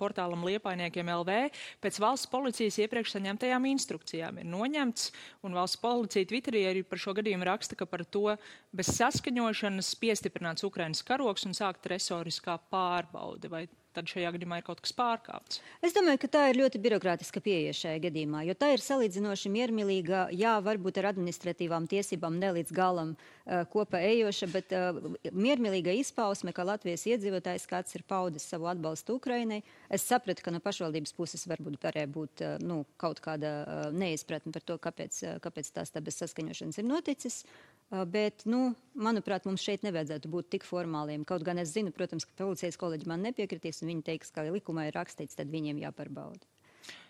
portālam 0.00 0.46
Liepājniekiem 0.48 1.12
LV, 1.18 1.38
pēc 1.84 2.00
valsts 2.02 2.30
policijas 2.32 2.80
iepriekš 2.86 3.18
saņemtajām 3.18 3.68
instrukcijām 3.74 4.40
ir 4.40 4.48
noņemts, 4.48 5.10
un 5.44 5.58
valsts 5.58 5.82
policija 5.82 6.28
Twitterī 6.28 6.64
arī 6.70 6.84
par 6.88 7.02
šo 7.02 7.12
gadījumu 7.18 7.48
raksta, 7.48 7.76
ka 7.78 7.88
par 7.88 8.06
to 8.08 8.38
bez 8.72 8.94
saskaņošanas 8.96 9.92
piestiprināts 10.00 10.64
Ukrainas 10.66 11.04
karoks 11.06 11.44
un 11.48 11.56
sākt 11.56 11.88
resoriskā 11.90 12.56
pārējā 12.72 12.77
pārbaude, 12.78 13.50
vai 13.52 13.66
tad 13.98 14.08
šajā 14.10 14.30
gadījumā 14.34 14.60
ir 14.60 14.66
kaut 14.66 14.80
kas 14.84 14.94
pārkāpts? 14.96 15.60
Es 15.84 15.94
domāju, 15.96 16.20
ka 16.22 16.30
tā 16.36 16.42
ir 16.50 16.58
ļoti 16.60 16.80
birokrātiska 16.82 17.40
pieeja 17.42 17.74
šajā 17.76 18.02
gadījumā, 18.06 18.44
jo 18.46 18.54
tā 18.58 18.70
ir 18.74 18.82
salīdzinoši 18.84 19.52
miermīlīga, 19.54 20.26
jā, 20.36 20.54
varbūt 20.64 21.00
ar 21.00 21.10
administratīvām 21.12 21.88
tiesībām 21.90 22.38
ne 22.38 22.52
līdz 22.58 22.74
galam 22.76 23.14
uh, 23.16 23.64
kopā 23.72 24.02
ejoša, 24.10 24.50
bet 24.52 24.74
uh, 24.76 25.00
miermīlīga 25.32 25.96
izpausme, 25.98 26.54
ka 26.54 26.66
Latvijas 26.68 27.06
iedzīvotājs 27.10 27.66
kāds 27.70 27.96
ir 27.98 28.04
paudis 28.08 28.46
savu 28.50 28.68
atbalstu 28.70 29.18
Ukrainai. 29.18 29.62
Es 29.90 30.06
sapratu, 30.08 30.44
ka 30.44 30.54
no 30.54 30.62
pašvaldības 30.64 31.16
puses 31.18 31.48
varbūt 31.50 31.80
varēja 31.88 32.12
būt 32.14 32.44
uh, 32.44 32.54
nu, 32.62 32.84
kaut 33.00 33.22
kāda 33.24 33.54
uh, 33.64 33.82
neizpratne 33.94 34.54
par 34.54 34.66
to, 34.68 34.78
kāpēc, 34.88 35.22
uh, 35.24 35.40
kāpēc 35.42 35.74
tās 35.80 35.94
tā 35.94 36.04
bez 36.04 36.20
saskaņošanas 36.22 36.82
ir 36.82 36.88
noticis. 36.88 37.42
Bet, 37.88 38.44
nu, 38.44 38.74
manuprāt, 39.00 39.46
mums 39.48 39.62
šeit 39.64 39.84
nevajadzētu 39.86 40.28
būt 40.28 40.50
tik 40.52 40.66
formāliem. 40.68 41.24
Kaut 41.28 41.44
gan 41.46 41.60
es 41.62 41.72
zinu, 41.72 41.92
protams, 41.96 42.26
ka 42.28 42.36
policijas 42.36 42.76
kolēģi 42.80 43.08
man 43.08 43.24
nepiekritīs, 43.24 43.80
un 43.80 43.94
viņi 43.94 44.04
teiks, 44.10 44.32
ka 44.34 44.44
likumā 44.44 44.90
ir 44.90 44.98
rakstīts, 44.98 45.38
tad 45.38 45.48
viņiem 45.54 45.80
jāpārbauda. 45.86 46.44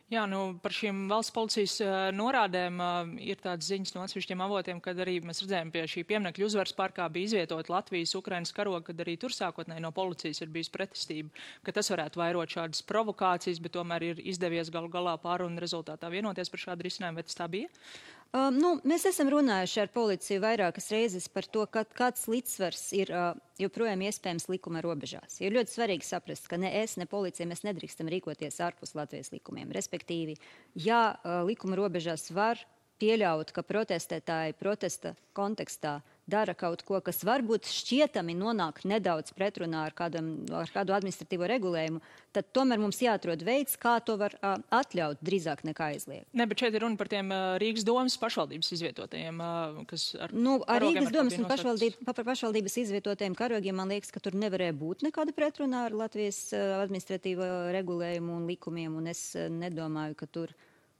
Jā, 0.09 0.23
nu, 0.25 0.55
par 0.65 0.73
šīm 0.73 1.03
valsts 1.11 1.35
policijas 1.37 1.75
uh, 1.85 1.95
norādēm 2.17 2.79
uh, 2.81 3.11
ir 3.21 3.37
tādas 3.43 3.67
ziņas 3.69 3.93
no 3.93 4.07
atsevišķiem 4.07 4.41
avotiem, 4.41 4.79
kad 4.81 4.97
arī 5.05 5.19
mēs 5.21 5.43
redzējām 5.43 5.73
pie 5.75 5.83
šī 5.93 6.05
pieminekļa 6.09 6.47
uzvaras 6.47 6.73
parkā 6.79 7.05
bija 7.13 7.29
izvietot 7.29 7.69
Latvijas, 7.69 8.15
Ukrainas 8.17 8.55
karoga, 8.57 8.87
kad 8.87 9.03
arī 9.05 9.19
tur 9.21 9.35
sākotnēji 9.37 9.85
no 9.85 9.91
policijas 9.93 10.41
ir 10.41 10.55
bijis 10.55 10.73
pretestība, 10.73 11.29
ka 11.61 11.75
tas 11.77 11.93
varētu 11.93 12.23
vairot 12.23 12.55
šādas 12.57 12.81
provokācijas, 12.89 13.61
bet 13.61 13.77
tomēr 13.77 14.07
ir 14.07 14.23
izdevies 14.33 14.73
galu 14.73 14.89
galā 14.95 15.19
pārunu 15.21 15.61
rezultātā 15.61 16.09
vienoties 16.15 16.49
par 16.55 16.65
šādu 16.65 16.89
risinājumu, 16.89 17.21
vai 17.21 17.29
tas 17.29 17.37
tā 17.43 17.51
bija? 17.53 17.69
Um, 18.37 18.59
nu, 18.61 18.75
mēs 18.85 19.07
esam 19.09 19.31
runājuši 19.33 19.79
ar 19.81 19.89
policiju 19.89 20.43
vairākas 20.45 20.91
reizes 20.93 21.31
par 21.33 21.47
to, 21.49 21.63
ka, 21.73 21.87
kāds 21.97 22.27
līdzsvars 22.29 22.83
ir 22.99 23.13
uh, 23.15 23.31
joprojām 23.57 24.03
iespējams 24.05 24.51
likuma 24.53 24.83
robežās. 24.85 25.39
Ir 25.41 25.55
ļoti 25.57 25.73
svarīgi 25.73 26.05
saprast, 26.05 26.45
ka 26.51 26.59
ne 26.61 26.75
es, 26.83 26.99
ne 27.01 27.07
policija 27.09 27.49
mēs 27.49 27.65
nedrīkstam 27.65 28.11
rīkoties 28.13 28.61
ārpus 28.67 28.93
Latvijas 28.99 29.33
likumiem. 29.33 29.73
Respektīvi, 29.73 30.37
ja 30.77 31.15
uh, 31.15 31.41
likuma 31.49 31.79
robežās 31.81 32.29
var 32.37 32.61
pieļaut, 33.01 33.55
ka 33.57 33.65
protestētāji 33.65 34.59
protesta 34.61 35.15
kontekstā 35.33 36.03
dara 36.29 36.55
kaut 36.59 36.85
ko, 36.87 37.01
kas 37.05 37.23
varbūt 37.27 37.69
šķietami 37.69 38.37
nonāk 38.37 38.83
nedaudz 38.89 39.33
pretrunā 39.37 39.87
ar, 39.89 39.95
kādam, 39.97 40.33
ar 40.55 40.71
kādu 40.73 40.95
administratīvo 40.97 41.49
regulējumu, 41.49 42.03
tad 42.37 42.51
tomēr 42.55 42.81
mums 42.83 43.01
jāatrod 43.03 43.43
veids, 43.47 43.79
kā 43.81 43.97
to 44.05 44.19
var 44.21 44.37
uh, 44.39 44.59
atļaut 44.75 45.23
drīzāk 45.25 45.65
nekā 45.69 45.91
aizliegt. 45.95 46.29
Ne, 46.37 46.47
bet 46.51 46.61
šeit 46.61 46.77
ir 46.77 46.85
runa 46.85 47.01
par 47.01 47.11
tiem 47.11 47.33
uh, 47.33 47.57
Rīgas 47.63 47.87
domas 47.89 48.19
pašvaldības 48.21 48.73
izvietotajiem, 48.77 49.41
uh, 49.43 49.83
kas 49.91 50.11
ar. 50.21 50.35
Nu, 50.37 50.59
ar 50.69 50.85
Rīgas 50.85 51.13
domas 51.15 51.39
un 51.41 51.49
pašvaldība, 51.51 52.05
pa, 52.07 52.17
pašvaldības 52.21 52.79
izvietotajiem 52.85 53.37
karogiem 53.39 53.79
man 53.81 53.93
liekas, 53.95 54.13
ka 54.15 54.23
tur 54.23 54.37
nevarēja 54.39 54.77
būt 54.79 55.07
nekāda 55.09 55.35
pretrunā 55.37 55.87
ar 55.89 55.97
Latvijas 56.05 56.45
uh, 56.53 56.79
administratīvo 56.85 57.49
regulējumu 57.77 58.37
un 58.37 58.49
likumiem, 58.51 59.01
un 59.01 59.11
es 59.15 59.31
uh, 59.39 59.49
nedomāju, 59.53 60.19
ka 60.19 60.29
tur 60.31 60.53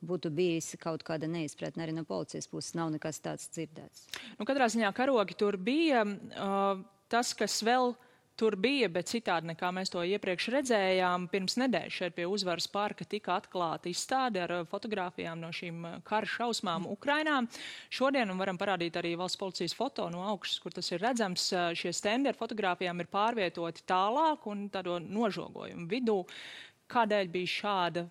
būtu 0.05 0.31
bijis 0.35 0.75
kaut 0.81 1.03
kāda 1.07 1.29
neizpratne 1.31 1.85
arī 1.85 1.95
no 1.97 2.05
policijas 2.09 2.49
puses. 2.51 2.75
Nav 2.79 2.93
nekas 2.95 3.23
tāds 3.25 3.49
dzirdēts. 3.55 4.07
Nu, 4.39 4.47
katrā 4.49 4.69
ziņā 4.71 4.93
karogi 4.97 5.39
tur 5.39 5.59
bija. 5.59 6.05
Uh, 6.05 6.85
tas, 7.11 7.33
kas 7.37 7.59
vēl 7.65 7.95
tur 8.39 8.55
bija, 8.61 8.87
bet 8.93 9.11
citādi 9.11 9.51
nekā 9.51 9.71
mēs 9.75 9.91
to 9.91 10.03
iepriekš 10.07 10.49
redzējām, 10.55 11.27
pirms 11.33 11.57
nedēļas 11.59 11.97
šeit 11.97 12.15
pie 12.15 12.27
uzvaras 12.31 12.69
parka 12.71 13.07
tika 13.09 13.35
atklāta 13.41 13.91
izstāde 13.91 14.45
ar 14.45 14.55
fotografijām 14.71 15.41
no 15.43 15.51
šīm 15.55 15.87
kara 16.07 16.29
šausmām 16.31 16.87
Ukrainā. 16.93 17.41
Šodien 17.91 18.31
varam 18.39 18.61
parādīt 18.61 19.01
arī 19.01 19.17
valsts 19.19 19.41
policijas 19.41 19.75
foto 19.75 20.07
no 20.15 20.23
augšas, 20.31 20.61
kur 20.63 20.77
tas 20.77 20.93
ir 20.93 21.03
redzams. 21.03 21.51
Šie 21.79 21.93
stendi 21.97 22.31
ar 22.31 22.39
fotografijām 22.39 23.03
ir 23.03 23.11
pārvietoti 23.11 23.87
tālāk 23.89 24.47
un 24.53 24.69
tādo 24.71 25.01
nožogojumu 25.03 25.89
vidū. 25.91 26.23
Kādēļ 26.89 27.35
bija 27.35 27.55
šāda 27.59 28.07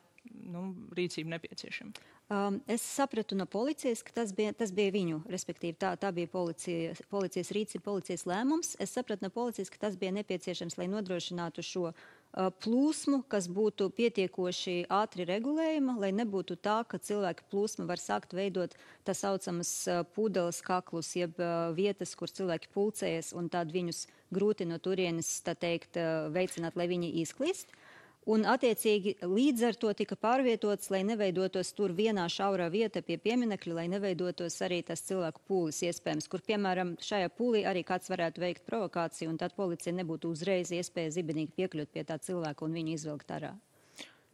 nu, 0.48 0.70
rīcība 0.96 1.36
nepieciešama? 1.36 2.06
Um, 2.28 2.58
es 2.68 2.84
sapratu 2.84 3.38
no 3.40 3.46
policijas, 3.48 4.02
ka 4.04 4.12
tas 4.12 4.34
bija, 4.36 4.52
tas 4.52 4.74
bija 4.76 4.92
viņu, 4.92 5.22
respektīvi 5.32 5.78
tā, 5.80 5.94
tā 5.96 6.10
bija 6.12 6.28
policija, 6.28 6.98
policijas 7.08 7.54
rīcība, 7.56 7.86
policijas 7.86 8.26
lēmums. 8.28 8.74
Es 8.84 8.92
sapratu 8.98 9.24
no 9.24 9.32
policijas, 9.32 9.72
ka 9.72 9.80
tas 9.86 9.96
bija 9.96 10.12
nepieciešams, 10.18 10.76
lai 10.76 10.90
nodrošinātu 10.92 11.64
šo 11.64 11.86
uh, 11.88 12.50
plūsmu, 12.66 13.22
kas 13.32 13.48
būtu 13.48 13.88
pietiekoši 13.96 14.76
ātri 14.92 15.24
regulējama, 15.30 15.96
lai 16.04 16.12
nebūtu 16.20 16.60
tā, 16.60 16.82
ka 16.84 17.00
cilvēku 17.00 17.48
plūsma 17.48 17.88
var 17.88 18.04
sākt 18.04 18.36
veidot 18.36 18.76
tā 19.08 19.16
saucamas 19.16 19.72
uh, 19.88 20.04
pūdeles 20.12 20.60
kaklus, 20.68 21.16
jeb 21.16 21.40
uh, 21.40 21.72
vietas, 21.80 22.12
kur 22.20 22.28
cilvēki 22.28 22.76
pulcējas 22.76 23.32
un 23.40 23.48
tad 23.48 23.72
viņus 23.72 24.04
grūti 24.36 24.68
no 24.68 24.84
turienes, 24.84 25.32
tā 25.48 25.56
teikt, 25.56 25.96
uh, 25.96 26.28
veicināt, 26.36 26.76
lai 26.76 26.92
viņi 26.92 27.16
izklīst. 27.24 27.72
Uh, 27.72 27.87
Un, 28.28 28.44
attiecīgi, 28.44 29.14
līdz 29.24 29.62
ar 29.70 29.78
to 29.80 29.94
tika 29.96 30.18
pārvietots, 30.20 30.90
lai 30.92 31.00
neveidotos 31.08 31.70
tur 31.78 31.94
vienā 31.96 32.26
šaurā 32.28 32.66
vieta 32.74 33.00
pie 33.00 33.16
pieminekļa, 33.24 33.76
lai 33.78 33.86
neveidotos 33.94 34.58
arī 34.66 34.82
tas 34.84 35.06
cilvēku 35.08 35.46
pūlis 35.48 35.80
iespējams, 35.88 36.28
kur, 36.28 36.44
piemēram, 36.44 36.98
šajā 37.00 37.30
pūlī 37.38 37.64
arī 37.72 37.86
kāds 37.88 38.12
varētu 38.12 38.44
veikt 38.44 38.66
provokāciju, 38.68 39.30
un 39.32 39.40
tad 39.40 39.56
policija 39.56 39.96
nebūtu 39.96 40.34
uzreiz 40.36 40.74
iespēja 40.76 41.14
zibenīgi 41.16 41.56
piekļūt 41.56 41.94
pie 41.94 42.04
tā 42.10 42.20
cilvēka 42.20 42.68
un 42.68 42.76
viņu 42.76 42.98
izvilkt 42.98 43.32
ārā. 43.32 43.54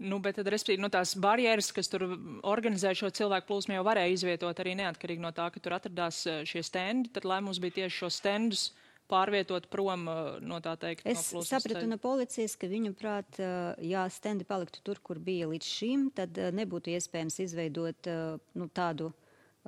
Nu, 0.02 0.18
bet 0.26 0.40
tad, 0.40 0.50
respektīvi, 0.50 0.82
nu, 0.82 0.90
tās 0.90 1.14
barjeras, 1.22 1.70
kas 1.76 1.92
tur 1.94 2.08
organizē 2.50 2.96
šo 2.98 3.12
cilvēku 3.14 3.52
plūsmu, 3.52 3.76
jau 3.78 3.86
varēja 3.86 4.16
izvietot 4.16 4.58
arī 4.64 4.74
neatkarīgi 4.82 5.22
no 5.22 5.30
tā, 5.38 5.52
ka 5.54 5.62
tur 5.62 5.78
atradās 5.78 6.26
eh, 6.26 6.42
šie 6.50 6.66
stendi. 6.66 7.14
Tad 7.14 7.30
lēmums 7.30 7.62
bija 7.62 7.84
tieši 7.84 8.02
šos 8.02 8.18
stendus 8.24 8.72
pārvietot 9.14 9.70
prom 9.72 10.10
no 10.42 10.62
tā 10.66 10.76
teikt. 10.82 11.06
Es 11.08 11.30
no 11.36 11.46
sapratu 11.48 11.86
no 11.90 12.00
policijas, 12.02 12.58
ka 12.60 12.70
viņu 12.72 12.96
prāt, 12.98 13.40
uh, 13.40 13.74
ja 13.86 14.08
stendi 14.14 14.48
paliktu 14.50 14.82
tur, 14.84 15.02
kur 15.06 15.22
bija 15.22 15.50
līdz 15.54 15.74
šim, 15.80 16.08
tad 16.18 16.40
nebūtu 16.58 16.98
iespējams 16.98 17.44
izveidot 17.46 18.10
nu, 18.58 18.70
tādu 18.74 19.14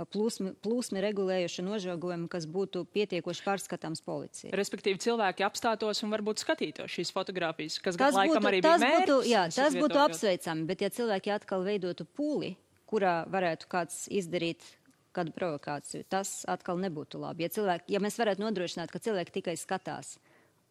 plūsmi, 0.03 0.51
plūsmi 0.63 1.01
regulējušu 1.03 1.63
nožogojumu, 1.63 2.27
kas 2.31 2.47
būtu 2.51 2.83
pietiekoši 2.91 3.43
pārskatāms 3.45 4.03
policijai. 4.03 4.51
Respektīvi, 4.57 4.99
cilvēki 5.05 5.45
apstātos 5.47 6.03
un 6.03 6.11
varbūt 6.11 6.43
skatītos 6.43 6.91
šīs 6.91 7.13
fotogrāfijas, 7.15 7.79
kas 7.83 7.99
tas 7.99 8.17
laikam 8.17 8.41
būtu, 8.41 8.51
arī 8.51 8.61
bija 8.65 8.79
mērķis. 8.81 9.13
Būtu, 9.13 9.19
jā, 9.31 9.45
tas 9.55 9.77
būtu 9.79 10.01
apsveicami, 10.03 10.65
bet 10.67 10.83
ja 10.83 10.91
cilvēki 10.97 11.35
atkal 11.37 11.63
veidotu 11.67 12.07
pūli, 12.17 12.55
kurā 12.89 13.21
varētu 13.31 13.71
kāds 13.71 14.03
izdarīt 14.11 14.65
kādu 15.15 15.33
provokāciju. 15.35 16.05
Tas 16.11 16.43
atkal 16.51 16.79
nebūtu 16.83 17.21
labi. 17.21 17.45
Ja, 17.45 17.51
cilvēki, 17.55 17.95
ja 17.95 18.01
mēs 18.03 18.19
varētu 18.21 18.43
nodrošināt, 18.43 18.91
ka 18.93 19.01
cilvēki 19.03 19.39
tikai 19.39 19.55
skatās 19.59 20.15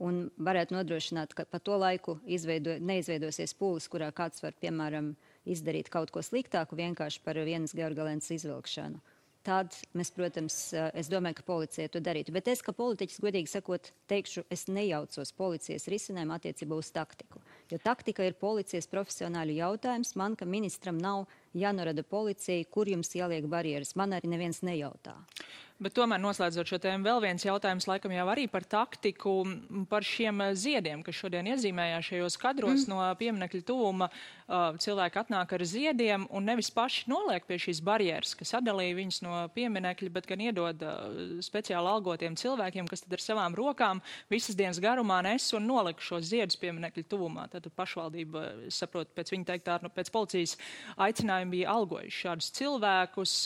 un 0.02 0.28
varētu 0.42 0.74
nodrošināt, 0.74 1.34
ka 1.36 1.46
pa 1.48 1.60
to 1.62 1.78
laiku 1.78 2.18
izveido, 2.26 2.76
neizveidosies 2.82 3.54
pūlis, 3.58 3.88
kurā 3.90 4.10
kāds 4.14 4.42
var, 4.42 4.56
piemēram, 4.60 5.14
izdarīt 5.46 5.90
kaut 5.92 6.12
ko 6.14 6.22
sliktāku 6.24 6.78
vienkārši 6.78 7.22
par 7.24 7.38
vienas 7.46 7.76
georgalēnas 7.76 8.30
izvilkšanu. 8.34 9.02
Tad 9.44 9.76
mēs, 9.92 10.08
protams, 10.16 10.54
es 10.96 11.10
domāju, 11.12 11.36
ka 11.36 11.44
policija 11.44 11.90
to 11.92 12.00
darītu. 12.00 12.32
Bet 12.32 12.46
es, 12.48 12.62
kā 12.64 12.72
politiķis, 12.72 13.20
godīgi 13.20 13.50
sakot, 13.52 13.90
teikšu, 14.08 14.46
es 14.48 14.64
nejaucos 14.72 15.34
policijas 15.36 15.84
risinājumu 15.92 16.32
attiecībā 16.38 16.78
uz 16.80 16.88
taktiku. 16.94 17.42
Jo 17.68 17.76
taktika 17.84 18.24
ir 18.24 18.38
policijas 18.40 18.88
profesionāļu 18.88 19.58
jautājums. 19.58 20.14
Man, 20.16 20.38
ka 20.40 20.48
ministram 20.48 20.96
nav 20.96 21.26
jānorada 21.54 22.02
policijai, 22.02 22.66
kur 22.70 22.88
jums 22.90 23.14
jāliek 23.14 23.46
barjeras. 23.50 23.94
Man 23.96 24.16
arī 24.16 24.30
neviens 24.32 24.62
nejautā. 24.66 25.14
Bet 25.83 25.97
tomēr 25.97 26.21
noslēdzot 26.23 26.71
šo 26.71 26.78
tēmu, 26.78 27.02
vēl 27.02 27.19
viens 27.25 27.43
jautājums 27.43 27.88
laikam 27.90 28.12
jau 28.14 28.28
arī 28.31 28.45
par 28.47 28.62
taktiku, 28.62 29.40
par 29.90 30.07
šiem 30.07 30.38
ziediem, 30.54 31.00
kas 31.02 31.19
šodien 31.19 31.49
iezīmējās 31.50 32.12
šajos 32.12 32.37
kadros 32.38 32.85
mm. 32.85 32.93
no 32.93 33.09
pieminekļa 33.19 33.62
tuvuma. 33.66 34.07
Uh, 34.45 34.76
cilvēki 34.78 35.19
atnāk 35.19 35.54
ar 35.57 35.64
ziediem 35.66 36.26
un 36.31 36.47
nevis 36.47 36.69
paši 36.71 37.09
noliek 37.11 37.47
pie 37.49 37.57
šīs 37.59 37.81
barjeras, 37.83 38.37
kas 38.38 38.52
atdalīja 38.61 38.99
viņus 39.00 39.19
no 39.25 39.40
pieminekļa, 39.57 40.12
bet 40.14 40.28
gan 40.31 40.45
iedod 40.45 40.85
uh, 40.85 41.19
speciāli 41.43 41.90
algotiem 41.90 42.37
cilvēkiem, 42.38 42.87
kas 42.93 43.02
tad 43.02 43.16
ar 43.16 43.25
savām 43.25 43.57
rokām 43.59 44.04
visas 44.31 44.54
dienas 44.54 44.78
garumā 44.85 45.23
nes 45.26 45.49
un 45.57 45.66
nolika 45.66 46.04
šos 46.04 46.28
ziedus 46.28 46.61
pieminekļa 46.61 47.07
tuvumā. 47.11 47.49
Tad 47.50 47.66
pašvaldība, 47.75 48.45
saprot, 48.69 49.11
pēc 49.16 49.35
viņa 49.35 49.50
teiktā, 49.50 49.81
nu, 49.83 49.90
pēc 49.90 50.12
policijas 50.14 50.54
aicinājuma 51.09 51.57
bija 51.57 51.75
algojuši 51.75 52.25
šādus 52.28 52.54
cilvēkus. 52.61 53.37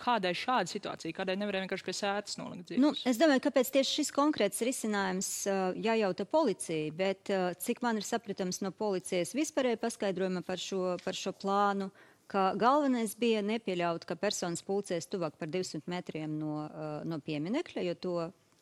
Kādēļ 0.00 0.36
šāda 0.38 0.70
situācija? 0.70 1.14
Kādēļ 1.16 1.38
nevarēja 1.40 1.64
vienkārši 1.64 1.86
pie 1.86 1.94
sēdes 1.96 2.38
nolikt 2.40 2.70
dzīves? 2.70 2.82
Nu, 2.82 2.90
es 3.10 3.18
domāju, 3.20 3.42
kāpēc 3.46 3.70
tieši 3.76 3.98
šis 4.00 4.10
konkrēts 4.14 4.62
risinājums 4.66 5.30
uh, 5.50 5.62
jājauta 5.86 6.26
policija, 6.28 6.92
bet 6.98 7.32
uh, 7.32 7.50
cik 7.60 7.82
man 7.84 8.00
ir 8.00 8.06
sapratams 8.06 8.62
no 8.64 8.72
policijas 8.74 9.34
vispārēja 9.36 9.80
paskaidrojuma 9.82 10.44
par 10.46 10.62
šo, 10.62 10.96
par 11.04 11.18
šo 11.18 11.34
plānu, 11.36 11.90
ka 12.30 12.50
galvenais 12.60 13.16
bija 13.20 13.42
nepieļaut, 13.44 14.06
ka 14.08 14.18
personas 14.18 14.64
pulcēs 14.66 15.10
tuvāk 15.12 15.38
par 15.40 15.52
200 15.52 15.84
metriem 15.92 16.38
no, 16.40 16.64
uh, 16.66 16.94
no 17.06 17.20
pieminekļa, 17.22 17.88
jo 17.90 17.98
to 18.06 18.16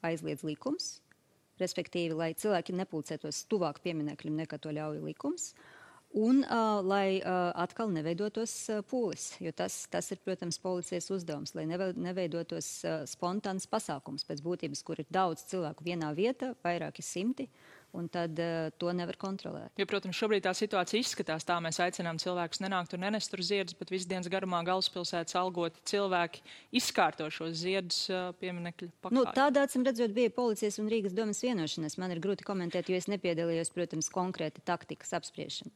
aizliedz 0.04 0.44
likums. 0.46 0.98
Respektīvi, 1.60 2.16
lai 2.16 2.32
cilvēki 2.34 2.74
nepulcētos 2.74 3.44
tuvāk 3.52 3.78
pieminekļiem, 3.84 4.42
nekā 4.42 4.58
to 4.58 4.72
ļauj 4.74 5.04
likums. 5.04 5.52
Uh, 5.52 5.71
Un 6.12 6.42
uh, 6.44 6.82
lai 6.84 7.22
uh, 7.22 7.48
atkal 7.56 7.88
neveidotos 7.88 8.52
uh, 8.68 8.82
pūlis, 8.84 9.30
jo 9.40 9.48
tas, 9.56 9.86
tas 9.88 10.10
ir, 10.12 10.18
protams, 10.20 10.58
policijas 10.60 11.08
uzdevums, 11.14 11.54
lai 11.56 11.64
neveidotos 11.64 12.68
uh, 12.84 12.98
spontāns 13.08 13.64
pasākums 13.64 14.26
pēc 14.28 14.42
būtības, 14.44 14.82
kur 14.84 15.00
ir 15.00 15.08
daudz 15.08 15.46
cilvēku 15.48 15.86
vienā 15.88 16.12
vietā, 16.12 16.52
vairāki 16.66 17.00
simti. 17.06 17.48
Uh, 17.48 17.81
un 17.92 18.08
tad 18.12 18.38
uh, 18.40 18.70
to 18.80 18.92
nevar 18.96 19.16
kontrolēt. 19.20 19.72
Jo, 19.80 19.86
protams, 19.88 20.16
šobrīd 20.16 20.46
tā 20.46 20.54
situācija 20.56 21.02
izskatās 21.02 21.44
tā, 21.48 21.58
mēs 21.64 21.80
aicinām 21.84 22.20
cilvēkus 22.22 22.62
nenākt 22.64 22.96
un 22.96 23.04
nenest 23.04 23.32
tur 23.32 23.42
ziedus, 23.44 23.76
bet 23.78 23.92
visu 23.92 24.08
dienas 24.08 24.30
garumā 24.32 24.62
galvaspilsētas 24.66 25.36
algoti 25.40 25.82
cilvēki 25.92 26.42
izkārto 26.80 27.28
šos 27.32 27.54
ziedus 27.60 28.04
uh, 28.12 28.30
pieminekļu 28.40 28.90
pakāpē. 28.94 29.16
Nu, 29.16 29.26
tādā, 29.36 29.66
acīm 29.68 29.84
redzot, 29.86 30.14
bija 30.16 30.32
policijas 30.32 30.80
un 30.80 30.88
Rīgas 30.92 31.16
domas 31.16 31.42
vienošanās. 31.44 31.98
Man 32.00 32.14
ir 32.14 32.22
grūti 32.24 32.46
komentēt, 32.48 32.88
jo 32.88 33.00
es 33.00 33.08
nepiedalījos, 33.12 33.72
protams, 33.74 34.08
konkrēti 34.12 34.64
taktikas 34.64 35.12
apspriešana. 35.18 35.72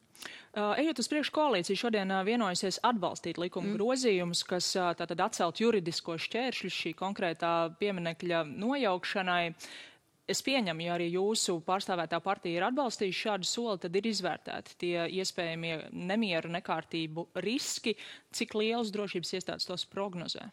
Uh, 0.56 0.72
ejot 0.80 1.02
uz 1.02 1.10
priekšu 1.12 1.34
koalīciju, 1.36 1.80
šodien 1.84 2.12
uh, 2.14 2.22
vienojusies 2.24 2.80
atbalstīt 2.86 3.36
likuma 3.40 3.68
mm. 3.68 3.76
grozījumus, 3.76 4.40
kas 4.48 4.70
uh, 4.78 4.94
tātad 4.96 5.20
atcelt 5.26 5.60
juridisko 5.60 6.16
šķēršļu 6.24 6.72
šī 6.72 6.94
konkrētā 6.96 7.52
pieminekļa 7.80 8.46
nojaukšanai. 8.56 9.42
Es 10.26 10.40
pieņemu, 10.42 10.82
ja 10.82 10.94
arī 10.96 11.06
jūsu 11.12 11.60
pārstāvētā 11.66 12.18
partija 12.22 12.58
ir 12.58 12.64
atbalstījusi 12.66 13.20
šādu 13.28 13.46
soli, 13.46 13.78
tad 13.84 13.94
ir 13.94 14.08
izvērtēti 14.10 14.74
tie 14.80 15.04
iespējamie 15.20 15.76
nemieru, 15.94 16.50
nekārtību 16.56 17.28
riski, 17.44 17.94
cik 18.34 18.56
liels 18.58 18.90
drošības 18.94 19.36
iestādes 19.38 19.68
tos 19.68 19.86
prognozē. 19.90 20.48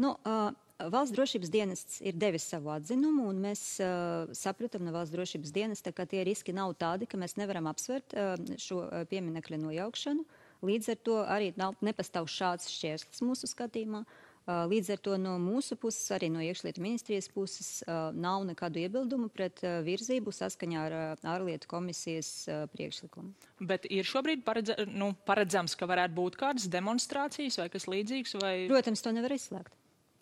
Nu, 0.00 0.14
uh, 0.24 0.48
Valsts 0.78 1.10
drošības 1.10 1.50
dienests 1.50 1.96
ir 2.06 2.14
devis 2.14 2.44
savu 2.46 2.70
atzinumu, 2.70 3.24
un 3.32 3.40
mēs 3.42 3.62
uh, 3.82 4.30
sapratām 4.30 4.84
no 4.86 4.92
valsts 4.94 5.10
drošības 5.10 5.50
dienesta, 5.56 5.90
ka 5.90 6.06
tie 6.06 6.22
riski 6.22 6.54
nav 6.54 6.76
tādi, 6.78 7.08
ka 7.10 7.18
mēs 7.18 7.34
nevaram 7.36 7.66
apsvērt 7.66 8.14
uh, 8.14 8.36
šo 8.62 8.84
pieminekļa 9.10 9.58
nojaukšanu. 9.64 10.22
Līdz 10.68 10.92
ar 10.94 11.02
to 11.02 11.18
arī 11.34 11.50
nav, 11.58 11.74
nepastāv 11.82 12.30
šāds 12.30 12.70
šķērslis 12.70 13.26
mūsu 13.26 13.50
skatījumā. 13.50 14.04
Uh, 14.06 14.27
līdz 14.48 14.92
ar 14.94 15.02
to 15.04 15.16
no 15.20 15.34
mūsu 15.42 15.76
puses, 15.80 16.06
arī 16.16 16.30
no 16.32 16.40
iekšlietu 16.44 16.82
ministrijas 16.84 17.28
puses, 17.32 17.70
uh, 17.84 18.08
nav 18.16 18.46
nekādu 18.48 18.80
iebildumu 18.82 19.28
pret 19.32 19.60
uh, 19.64 19.80
virzību 19.86 20.32
saskaņā 20.34 20.84
ar 20.86 20.98
ārlietu 21.36 21.68
komisijas 21.70 22.30
priekšlikumu. 22.72 23.34
Bet 23.60 23.84
ir 23.92 24.08
šobrīd 24.08 24.46
paredz, 24.46 24.72
nu, 24.88 25.12
paredzams, 25.28 25.76
ka 25.78 25.88
varētu 25.90 26.16
būt 26.16 26.40
kādas 26.40 26.70
demonstrācijas 26.72 27.60
vai 27.60 27.68
kas 27.72 27.90
līdzīgs? 27.90 28.38
Vai... 28.42 28.54
Protams, 28.70 29.04
to 29.04 29.12
nevar 29.14 29.36
izslēgt 29.36 29.76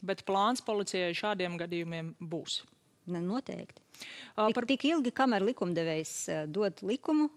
bet 0.05 0.25
plāns 0.29 0.63
policijai 0.65 1.15
šādiem 1.17 1.57
gadījumiem 1.61 2.15
būs. 2.21 2.63
Noteikti. 3.07 3.83
Uh, 4.35 4.51
par... 4.51 4.67
tik, 4.67 4.81
tik 4.81 4.89
ilgi, 4.91 5.13
kamēr 5.15 5.45
likumdevējs 5.47 6.15
uh, 6.33 6.41
dod 6.51 6.83
likumu, 6.83 7.29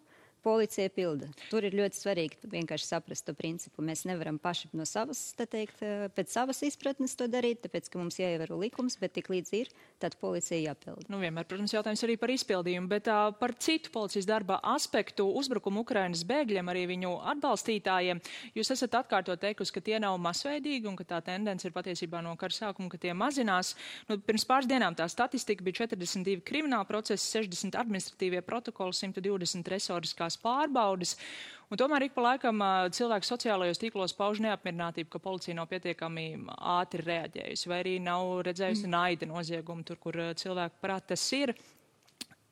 policija 0.43 0.89
pilda. 0.93 1.27
Tur 1.49 1.65
ir 1.67 1.75
ļoti 1.77 1.99
svarīgi 1.99 2.49
vienkārši 2.49 2.87
saprast 2.87 3.27
to 3.27 3.35
principu. 3.37 3.83
Mēs 3.85 4.05
nevaram 4.09 4.39
paši 4.41 4.69
no 4.77 4.85
savas, 4.87 5.21
teikt, 5.37 5.81
eh, 5.83 6.07
pēc 6.15 6.33
savas 6.33 6.61
izpratnes 6.65 7.15
to 7.19 7.27
darīt, 7.27 7.61
tāpēc, 7.65 7.89
ka 7.89 7.99
mums 7.99 8.19
jāievēro 8.21 8.57
likums, 8.59 8.97
bet 8.99 9.13
tik 9.17 9.29
līdz 9.29 9.53
ir, 9.59 9.71
tad 9.99 10.15
policija 10.21 10.59
jāpilda. 10.71 11.09
Nu, 11.11 11.19
vienmēr, 11.19 11.47
protams, 11.49 11.73
jautājums 11.75 12.03
arī 12.07 12.17
par 12.19 12.31
izpildījumu, 12.33 12.87
bet 12.87 13.09
uh, 13.11 13.33
par 13.35 13.53
citu 13.59 13.91
policijas 13.91 14.27
darba 14.29 14.59
aspektu, 14.63 15.27
uzbrukumu 15.39 15.83
Ukrainas 15.83 16.23
bēgļiem, 16.23 16.71
arī 16.71 16.85
viņu 16.93 17.13
atbalstītājiem. 17.33 18.21
Jūs 18.55 18.71
esat 18.75 18.95
atkārtot 19.01 19.41
teikusi, 19.41 19.73
ka 19.75 19.83
tie 19.83 19.99
nav 19.99 20.17
masveidīgi 20.23 20.87
un 20.89 20.95
ka 20.99 21.03
tā 21.03 21.21
tendence 21.25 21.67
ir 21.67 21.75
patiesībā 21.75 22.23
no 22.23 22.35
kara 22.39 22.55
sākuma, 22.55 22.89
ka 22.91 22.97
tie 23.01 23.13
mazinās. 23.17 23.75
Nu, 24.09 24.19
pirms 24.23 24.47
pāris 24.47 24.69
dienām 24.69 24.95
tā 24.95 25.09
statistika 25.11 25.65
bija 25.65 25.83
42 25.83 26.43
krimināla 26.47 26.87
procesi, 26.87 27.27
60 27.35 27.77
administratīvie 27.79 28.41
protokoli, 28.45 28.95
120 28.95 29.73
resoriskā 29.73 30.28
veikās 30.29 30.37
pārbaudes. 30.41 31.17
Un 31.69 31.77
tomēr 31.77 32.07
ik 32.07 32.15
pa 32.15 32.21
laikam 32.21 32.61
cilvēki 32.89 33.27
sociālajos 33.27 33.77
tīklos 33.77 34.15
pauž 34.17 34.39
neapmierinātību, 34.41 35.09
ka 35.09 35.19
policija 35.19 35.55
nav 35.55 35.67
pietiekami 35.69 36.47
ātri 36.57 37.03
reaģējusi, 37.05 37.69
vai 37.69 37.81
arī 37.83 37.99
nav 38.01 38.41
redzējusi 38.47 38.87
mm. 38.87 38.93
naida 38.95 39.27
noziegumu 39.29 39.83
tur, 39.85 39.99
kur 40.01 40.17
cilvēku 40.35 40.81
prāt 40.81 41.05
tas 41.11 41.21
ir. 41.33 41.53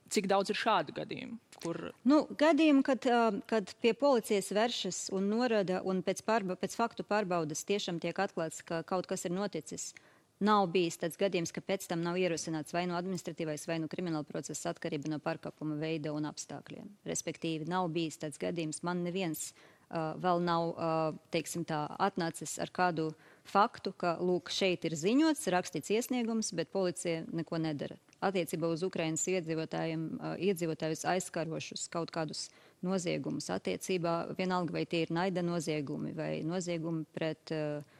Cik 0.07 0.29
daudz 0.29 0.53
ir 0.53 0.55
šādu 0.55 0.93
gadījumu? 0.95 1.35
Kur... 1.63 1.89
Nu, 2.07 2.27
gadījumu, 2.37 2.83
kad, 2.85 3.03
kad 3.49 3.73
pie 3.81 3.91
policijas 3.97 4.53
vēršas 4.55 4.99
un 5.17 5.25
norada, 5.33 5.81
un 5.83 5.99
pēc, 6.05 6.21
pārba, 6.23 6.55
pēc 6.55 6.77
faktu 6.77 7.03
pārbaudas 7.03 7.65
tiešām 7.67 7.97
tiek 7.99 8.15
atklāts, 8.15 8.61
ka 8.63 8.85
kaut 8.87 9.09
kas 9.09 9.25
ir 9.27 9.33
noticis. 9.35 9.89
Uh, 9.97 10.06
Nav 10.37 10.67
bijis 10.69 10.99
tāds 11.01 11.17
gadījums, 11.17 11.49
ka 11.49 11.63
pēc 11.65 11.87
tam 11.89 12.03
nav 12.05 12.19
ierosināts 12.21 12.73
vai 12.75 12.83
nu 12.85 12.93
no 12.93 12.99
administratīvais, 12.99 13.63
vai 13.65 13.79
nu 13.79 13.87
no 13.87 13.89
krimināla 13.89 14.27
procesa 14.27 14.69
atkarība 14.69 15.09
no 15.09 15.17
pārkāpuma 15.23 15.79
veida 15.81 16.11
un 16.13 16.29
apstākļiem. 16.29 16.91
Respektīvi, 17.09 17.65
nav 17.71 17.89
bijis 17.95 18.21
tāds 18.21 18.37
gadījums. 18.37 18.83
Man 18.85 19.01
neviens 19.01 19.47
uh, 19.49 20.13
vēl 20.21 20.43
nav, 20.45 20.67
uh, 20.75 21.17
teiksim 21.33 21.65
tā, 21.65 21.87
atnācis 21.97 22.53
ar 22.61 22.69
kādu 22.69 23.07
faktu, 23.49 23.95
ka, 23.97 24.13
lūk, 24.21 24.53
šeit 24.53 24.85
ir 24.85 24.93
ziņots, 24.99 25.49
rakstīts 25.57 25.95
iesniegums, 25.97 26.53
bet 26.53 26.69
policija 26.69 27.25
neko 27.33 27.57
nedara. 27.63 27.97
Attiecībā 28.21 28.69
uz 28.69 28.85
Ukrainas 28.85 29.25
iedzīvotājiem, 29.33 30.07
uh, 30.19 30.37
iedzīvotājus 30.37 31.05
aizskarošus 31.17 31.89
kaut 31.89 32.13
kādus 32.13 32.51
noziegumus 32.85 33.49
attiecībā, 33.49 34.35
vienalga 34.37 34.77
vai 34.77 34.85
tie 34.85 35.07
ir 35.07 35.17
naida 35.17 35.41
noziegumi 35.41 36.13
vai 36.13 36.33
noziegumi 36.45 37.09
pret 37.17 37.57
uh, 37.57 37.96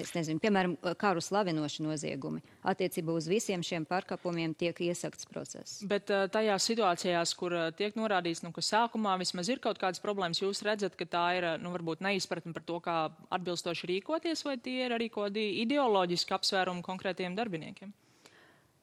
es 0.00 0.12
nezinu, 0.16 0.40
piemēram, 0.42 0.76
karu 1.00 1.22
slavinoši 1.22 1.84
noziegumi. 1.84 2.42
Attiecībā 2.68 3.14
uz 3.16 3.28
visiem 3.30 3.64
šiem 3.66 3.84
pārkāpumiem 3.88 4.54
tiek 4.58 4.78
iesakts 4.86 5.28
process. 5.28 5.80
Bet 5.88 6.08
tajās 6.08 6.68
situācijās, 6.70 7.34
kur 7.38 7.56
tiek 7.78 7.96
norādīts, 7.98 8.42
nu, 8.46 8.52
ka 8.54 8.64
sākumā 8.64 9.18
vismaz 9.20 9.50
ir 9.52 9.62
kaut 9.64 9.80
kādas 9.82 10.02
problēmas, 10.02 10.42
jūs 10.42 10.64
redzat, 10.66 10.96
ka 10.98 11.08
tā 11.08 11.26
ir, 11.38 11.48
nu, 11.62 11.74
varbūt 11.76 12.04
neizpratne 12.04 12.54
par 12.56 12.66
to, 12.68 12.78
kā 12.84 12.98
atbilstoši 13.34 13.90
rīkoties, 13.94 14.46
vai 14.48 14.56
tie 14.60 14.86
ir 14.86 14.96
arī 14.96 15.10
kaut 15.12 15.30
kādi 15.30 15.50
ideoloģiski 15.62 16.34
apsvērumi 16.38 16.84
konkrētiem 16.86 17.36
darbiniekiem? 17.38 17.92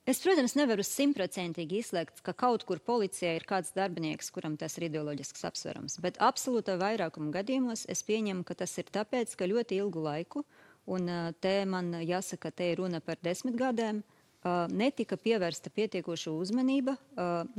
Es, 0.10 0.17
protams, 0.24 0.56
nevaru 0.58 0.82
simtprocentīgi 0.82 1.84
izslēgt, 1.84 2.24
ka 2.26 2.34
kaut 2.34 2.63
kur 2.65 2.80
policijā 2.82 3.36
ir 3.38 3.43
kāds 3.45 3.76
darbinieks, 3.76 4.32
kuram 4.34 4.56
tas 4.58 4.80
ir 4.80 4.88
ideoloģisks 4.88 5.43
apsvērums, 5.45 6.00
bet 6.02 6.17
absolūtā 6.24 6.80
vairākuma 6.82 7.30
gadījumos 7.36 7.84
es 7.93 8.02
pieņemu, 8.08 8.41
ka 8.48 8.58
tas 8.63 8.74
ir 8.82 8.89
tāpēc, 8.95 9.36
ka 9.38 9.50
ļoti 9.52 9.78
ilgu 9.84 10.02
laiku 10.08 10.41
uh, 10.41 10.59
Un 10.89 11.10
te 11.41 11.60
man 11.69 11.93
jāsaka, 12.02 12.49
te 12.49 12.71
ir 12.71 12.82
runa 12.82 13.02
par 13.04 13.19
desmit 13.21 13.58
gadiem. 13.60 14.02
Netika 14.71 15.17
pievērsta 15.19 15.67
pietiekoša 15.75 16.32
uzmanība 16.32 16.93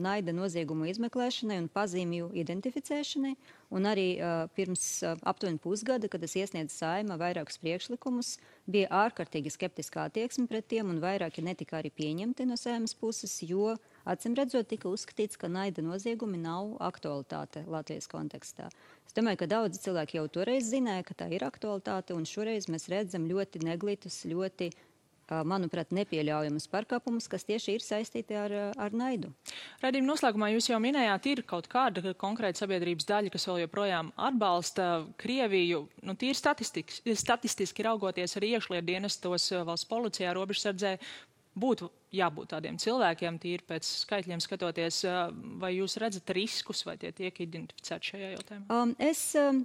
naida 0.00 0.32
noziegumu 0.32 0.88
izmeklēšanai 0.88 1.58
un 1.60 1.68
pazīmju 1.68 2.30
identificēšanai. 2.40 3.34
Un 3.76 3.86
arī 3.86 4.06
pirms 4.56 4.86
aptuveni 5.04 5.60
pusgada, 5.60 6.08
kad 6.08 6.24
es 6.24 6.38
iesniedzu 6.40 6.72
saima 6.72 7.20
vairākus 7.20 7.60
priekšlikumus, 7.60 8.38
bija 8.64 8.88
ārkārtīgi 9.04 9.52
skeptiskā 9.52 10.08
attieksme 10.08 10.48
pret 10.48 10.70
tiem, 10.72 10.88
un 10.88 11.04
vairāki 11.04 11.44
netika 11.44 11.78
arī 11.82 11.92
pieņemti 11.92 12.48
no 12.48 12.56
saimas 12.58 12.96
puses, 12.96 13.36
jo 13.44 13.74
Acim 13.74 13.89
redzot, 14.38 14.68
tika 14.70 14.88
uzskatīts, 14.88 15.38
ka 15.40 15.48
naida 15.48 15.82
noziegumi 15.84 16.40
nav 16.40 16.76
aktualitāte 16.80 17.64
Latvijas 17.66 18.08
kontekstā. 18.10 18.70
Es 19.06 19.16
domāju, 19.16 19.42
ka 19.42 19.50
daudzi 19.50 19.82
cilvēki 19.82 20.20
jau 20.20 20.28
toreiz 20.28 20.70
zināja, 20.70 21.04
ka 21.08 21.14
tā 21.24 21.30
ir 21.34 21.44
aktualitāte, 21.44 22.14
un 22.14 22.28
šoreiz 22.28 22.68
mēs 22.70 22.88
redzam 22.92 23.26
ļoti 23.30 23.64
neglītus, 23.66 24.22
ļoti 24.30 24.70
manuprāt, 25.46 25.92
nepieļaujamus 25.94 26.66
pārkāpumus, 26.70 27.28
kas 27.30 27.46
tieši 27.46 27.76
ir 27.76 27.84
saistīti 27.84 28.34
ar, 28.34 28.54
ar 28.74 28.94
naidu. 28.96 29.30
Radījuma 29.82 30.12
noslēgumā 30.12 30.50
jūs 30.54 30.70
jau 30.72 30.80
minējāt, 30.82 31.28
ir 31.30 31.42
kaut 31.46 31.68
kāda 31.70 32.14
konkrēta 32.18 32.64
sabiedrības 32.64 33.06
daļa, 33.06 33.32
kas 33.34 33.46
vēl 33.46 33.62
joprojām 33.64 34.10
atbalsta 34.18 34.88
Krieviju. 35.20 35.84
Nu, 36.06 36.16
tīri 36.18 36.34
statistiski 36.34 37.86
raugoties 37.86 38.36
arī 38.40 38.56
iekšlietu 38.56 38.88
dienestos 38.90 39.50
valsts 39.66 39.88
policijā, 39.90 40.34
robežsardzē, 40.34 40.96
būtu 41.60 41.88
jābūt 42.14 42.52
tādiem 42.54 42.78
cilvēkiem, 42.80 43.38
tīri 43.42 43.66
pēc 43.66 43.86
skaitļiem 44.04 44.42
skatoties, 44.42 45.02
vai 45.62 45.74
jūs 45.76 45.98
redzat 46.02 46.32
riskus, 46.36 46.82
vai 46.86 46.96
tie 47.00 47.12
tiek 47.16 47.36
identificēti 47.44 48.12
šajā 48.12 48.32
jautājumā? 48.34 48.66
Um, 48.74 48.94
es, 48.98 49.22
um, 49.38 49.62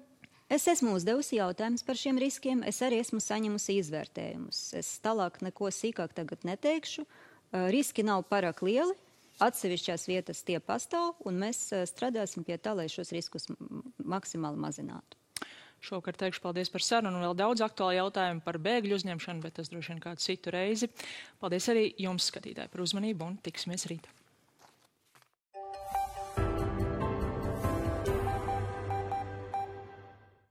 es 0.52 0.68
esmu 0.72 0.96
uzdevusi 0.98 1.40
jautājumus 1.40 1.86
par 1.88 2.00
šiem 2.00 2.22
riskiem, 2.22 2.62
es 2.68 2.82
arī 2.86 3.02
esmu 3.04 3.22
saņemusi 3.24 3.80
izvērtējumus. 3.82 4.62
Es 4.78 4.94
tālāk 5.06 5.42
neko 5.46 5.72
sīkāk 5.74 6.16
neteikšu. 6.46 7.08
Riski 7.72 8.04
nav 8.04 8.26
pārāk 8.30 8.62
lieli. 8.66 8.96
Atsevišķās 9.44 10.06
vietas 10.08 10.46
tie 10.48 10.62
pastāv, 10.64 11.18
un 11.28 11.42
mēs 11.42 11.68
strādāsim 11.92 12.46
pie 12.48 12.56
tā, 12.56 12.72
lai 12.78 12.88
šos 12.92 13.12
riskus 13.12 13.50
maksimāli 14.00 14.62
mazinātu. 14.64 15.20
Šovakar 15.86 16.18
teikšu 16.18 16.42
paldies 16.42 16.72
par 16.74 16.82
sarunu 16.82 17.20
un 17.20 17.28
vēl 17.28 17.38
daudz 17.38 17.62
aktuālu 17.66 18.00
jautājumu 18.00 18.42
par 18.46 18.58
bēgļu 18.66 18.98
uzņemšanu, 18.98 19.44
bet 19.46 19.60
tas 19.60 19.70
droši 19.70 19.94
vien 19.94 20.04
kādu 20.04 20.24
citu 20.26 20.54
reizi. 20.56 20.90
Paldies 21.42 21.70
arī 21.74 21.88
jums, 22.02 22.32
skatītāji, 22.32 22.74
par 22.74 22.86
uzmanību 22.86 23.30
un 23.30 23.42
tiksimies 23.46 23.86
rīt. 23.92 24.10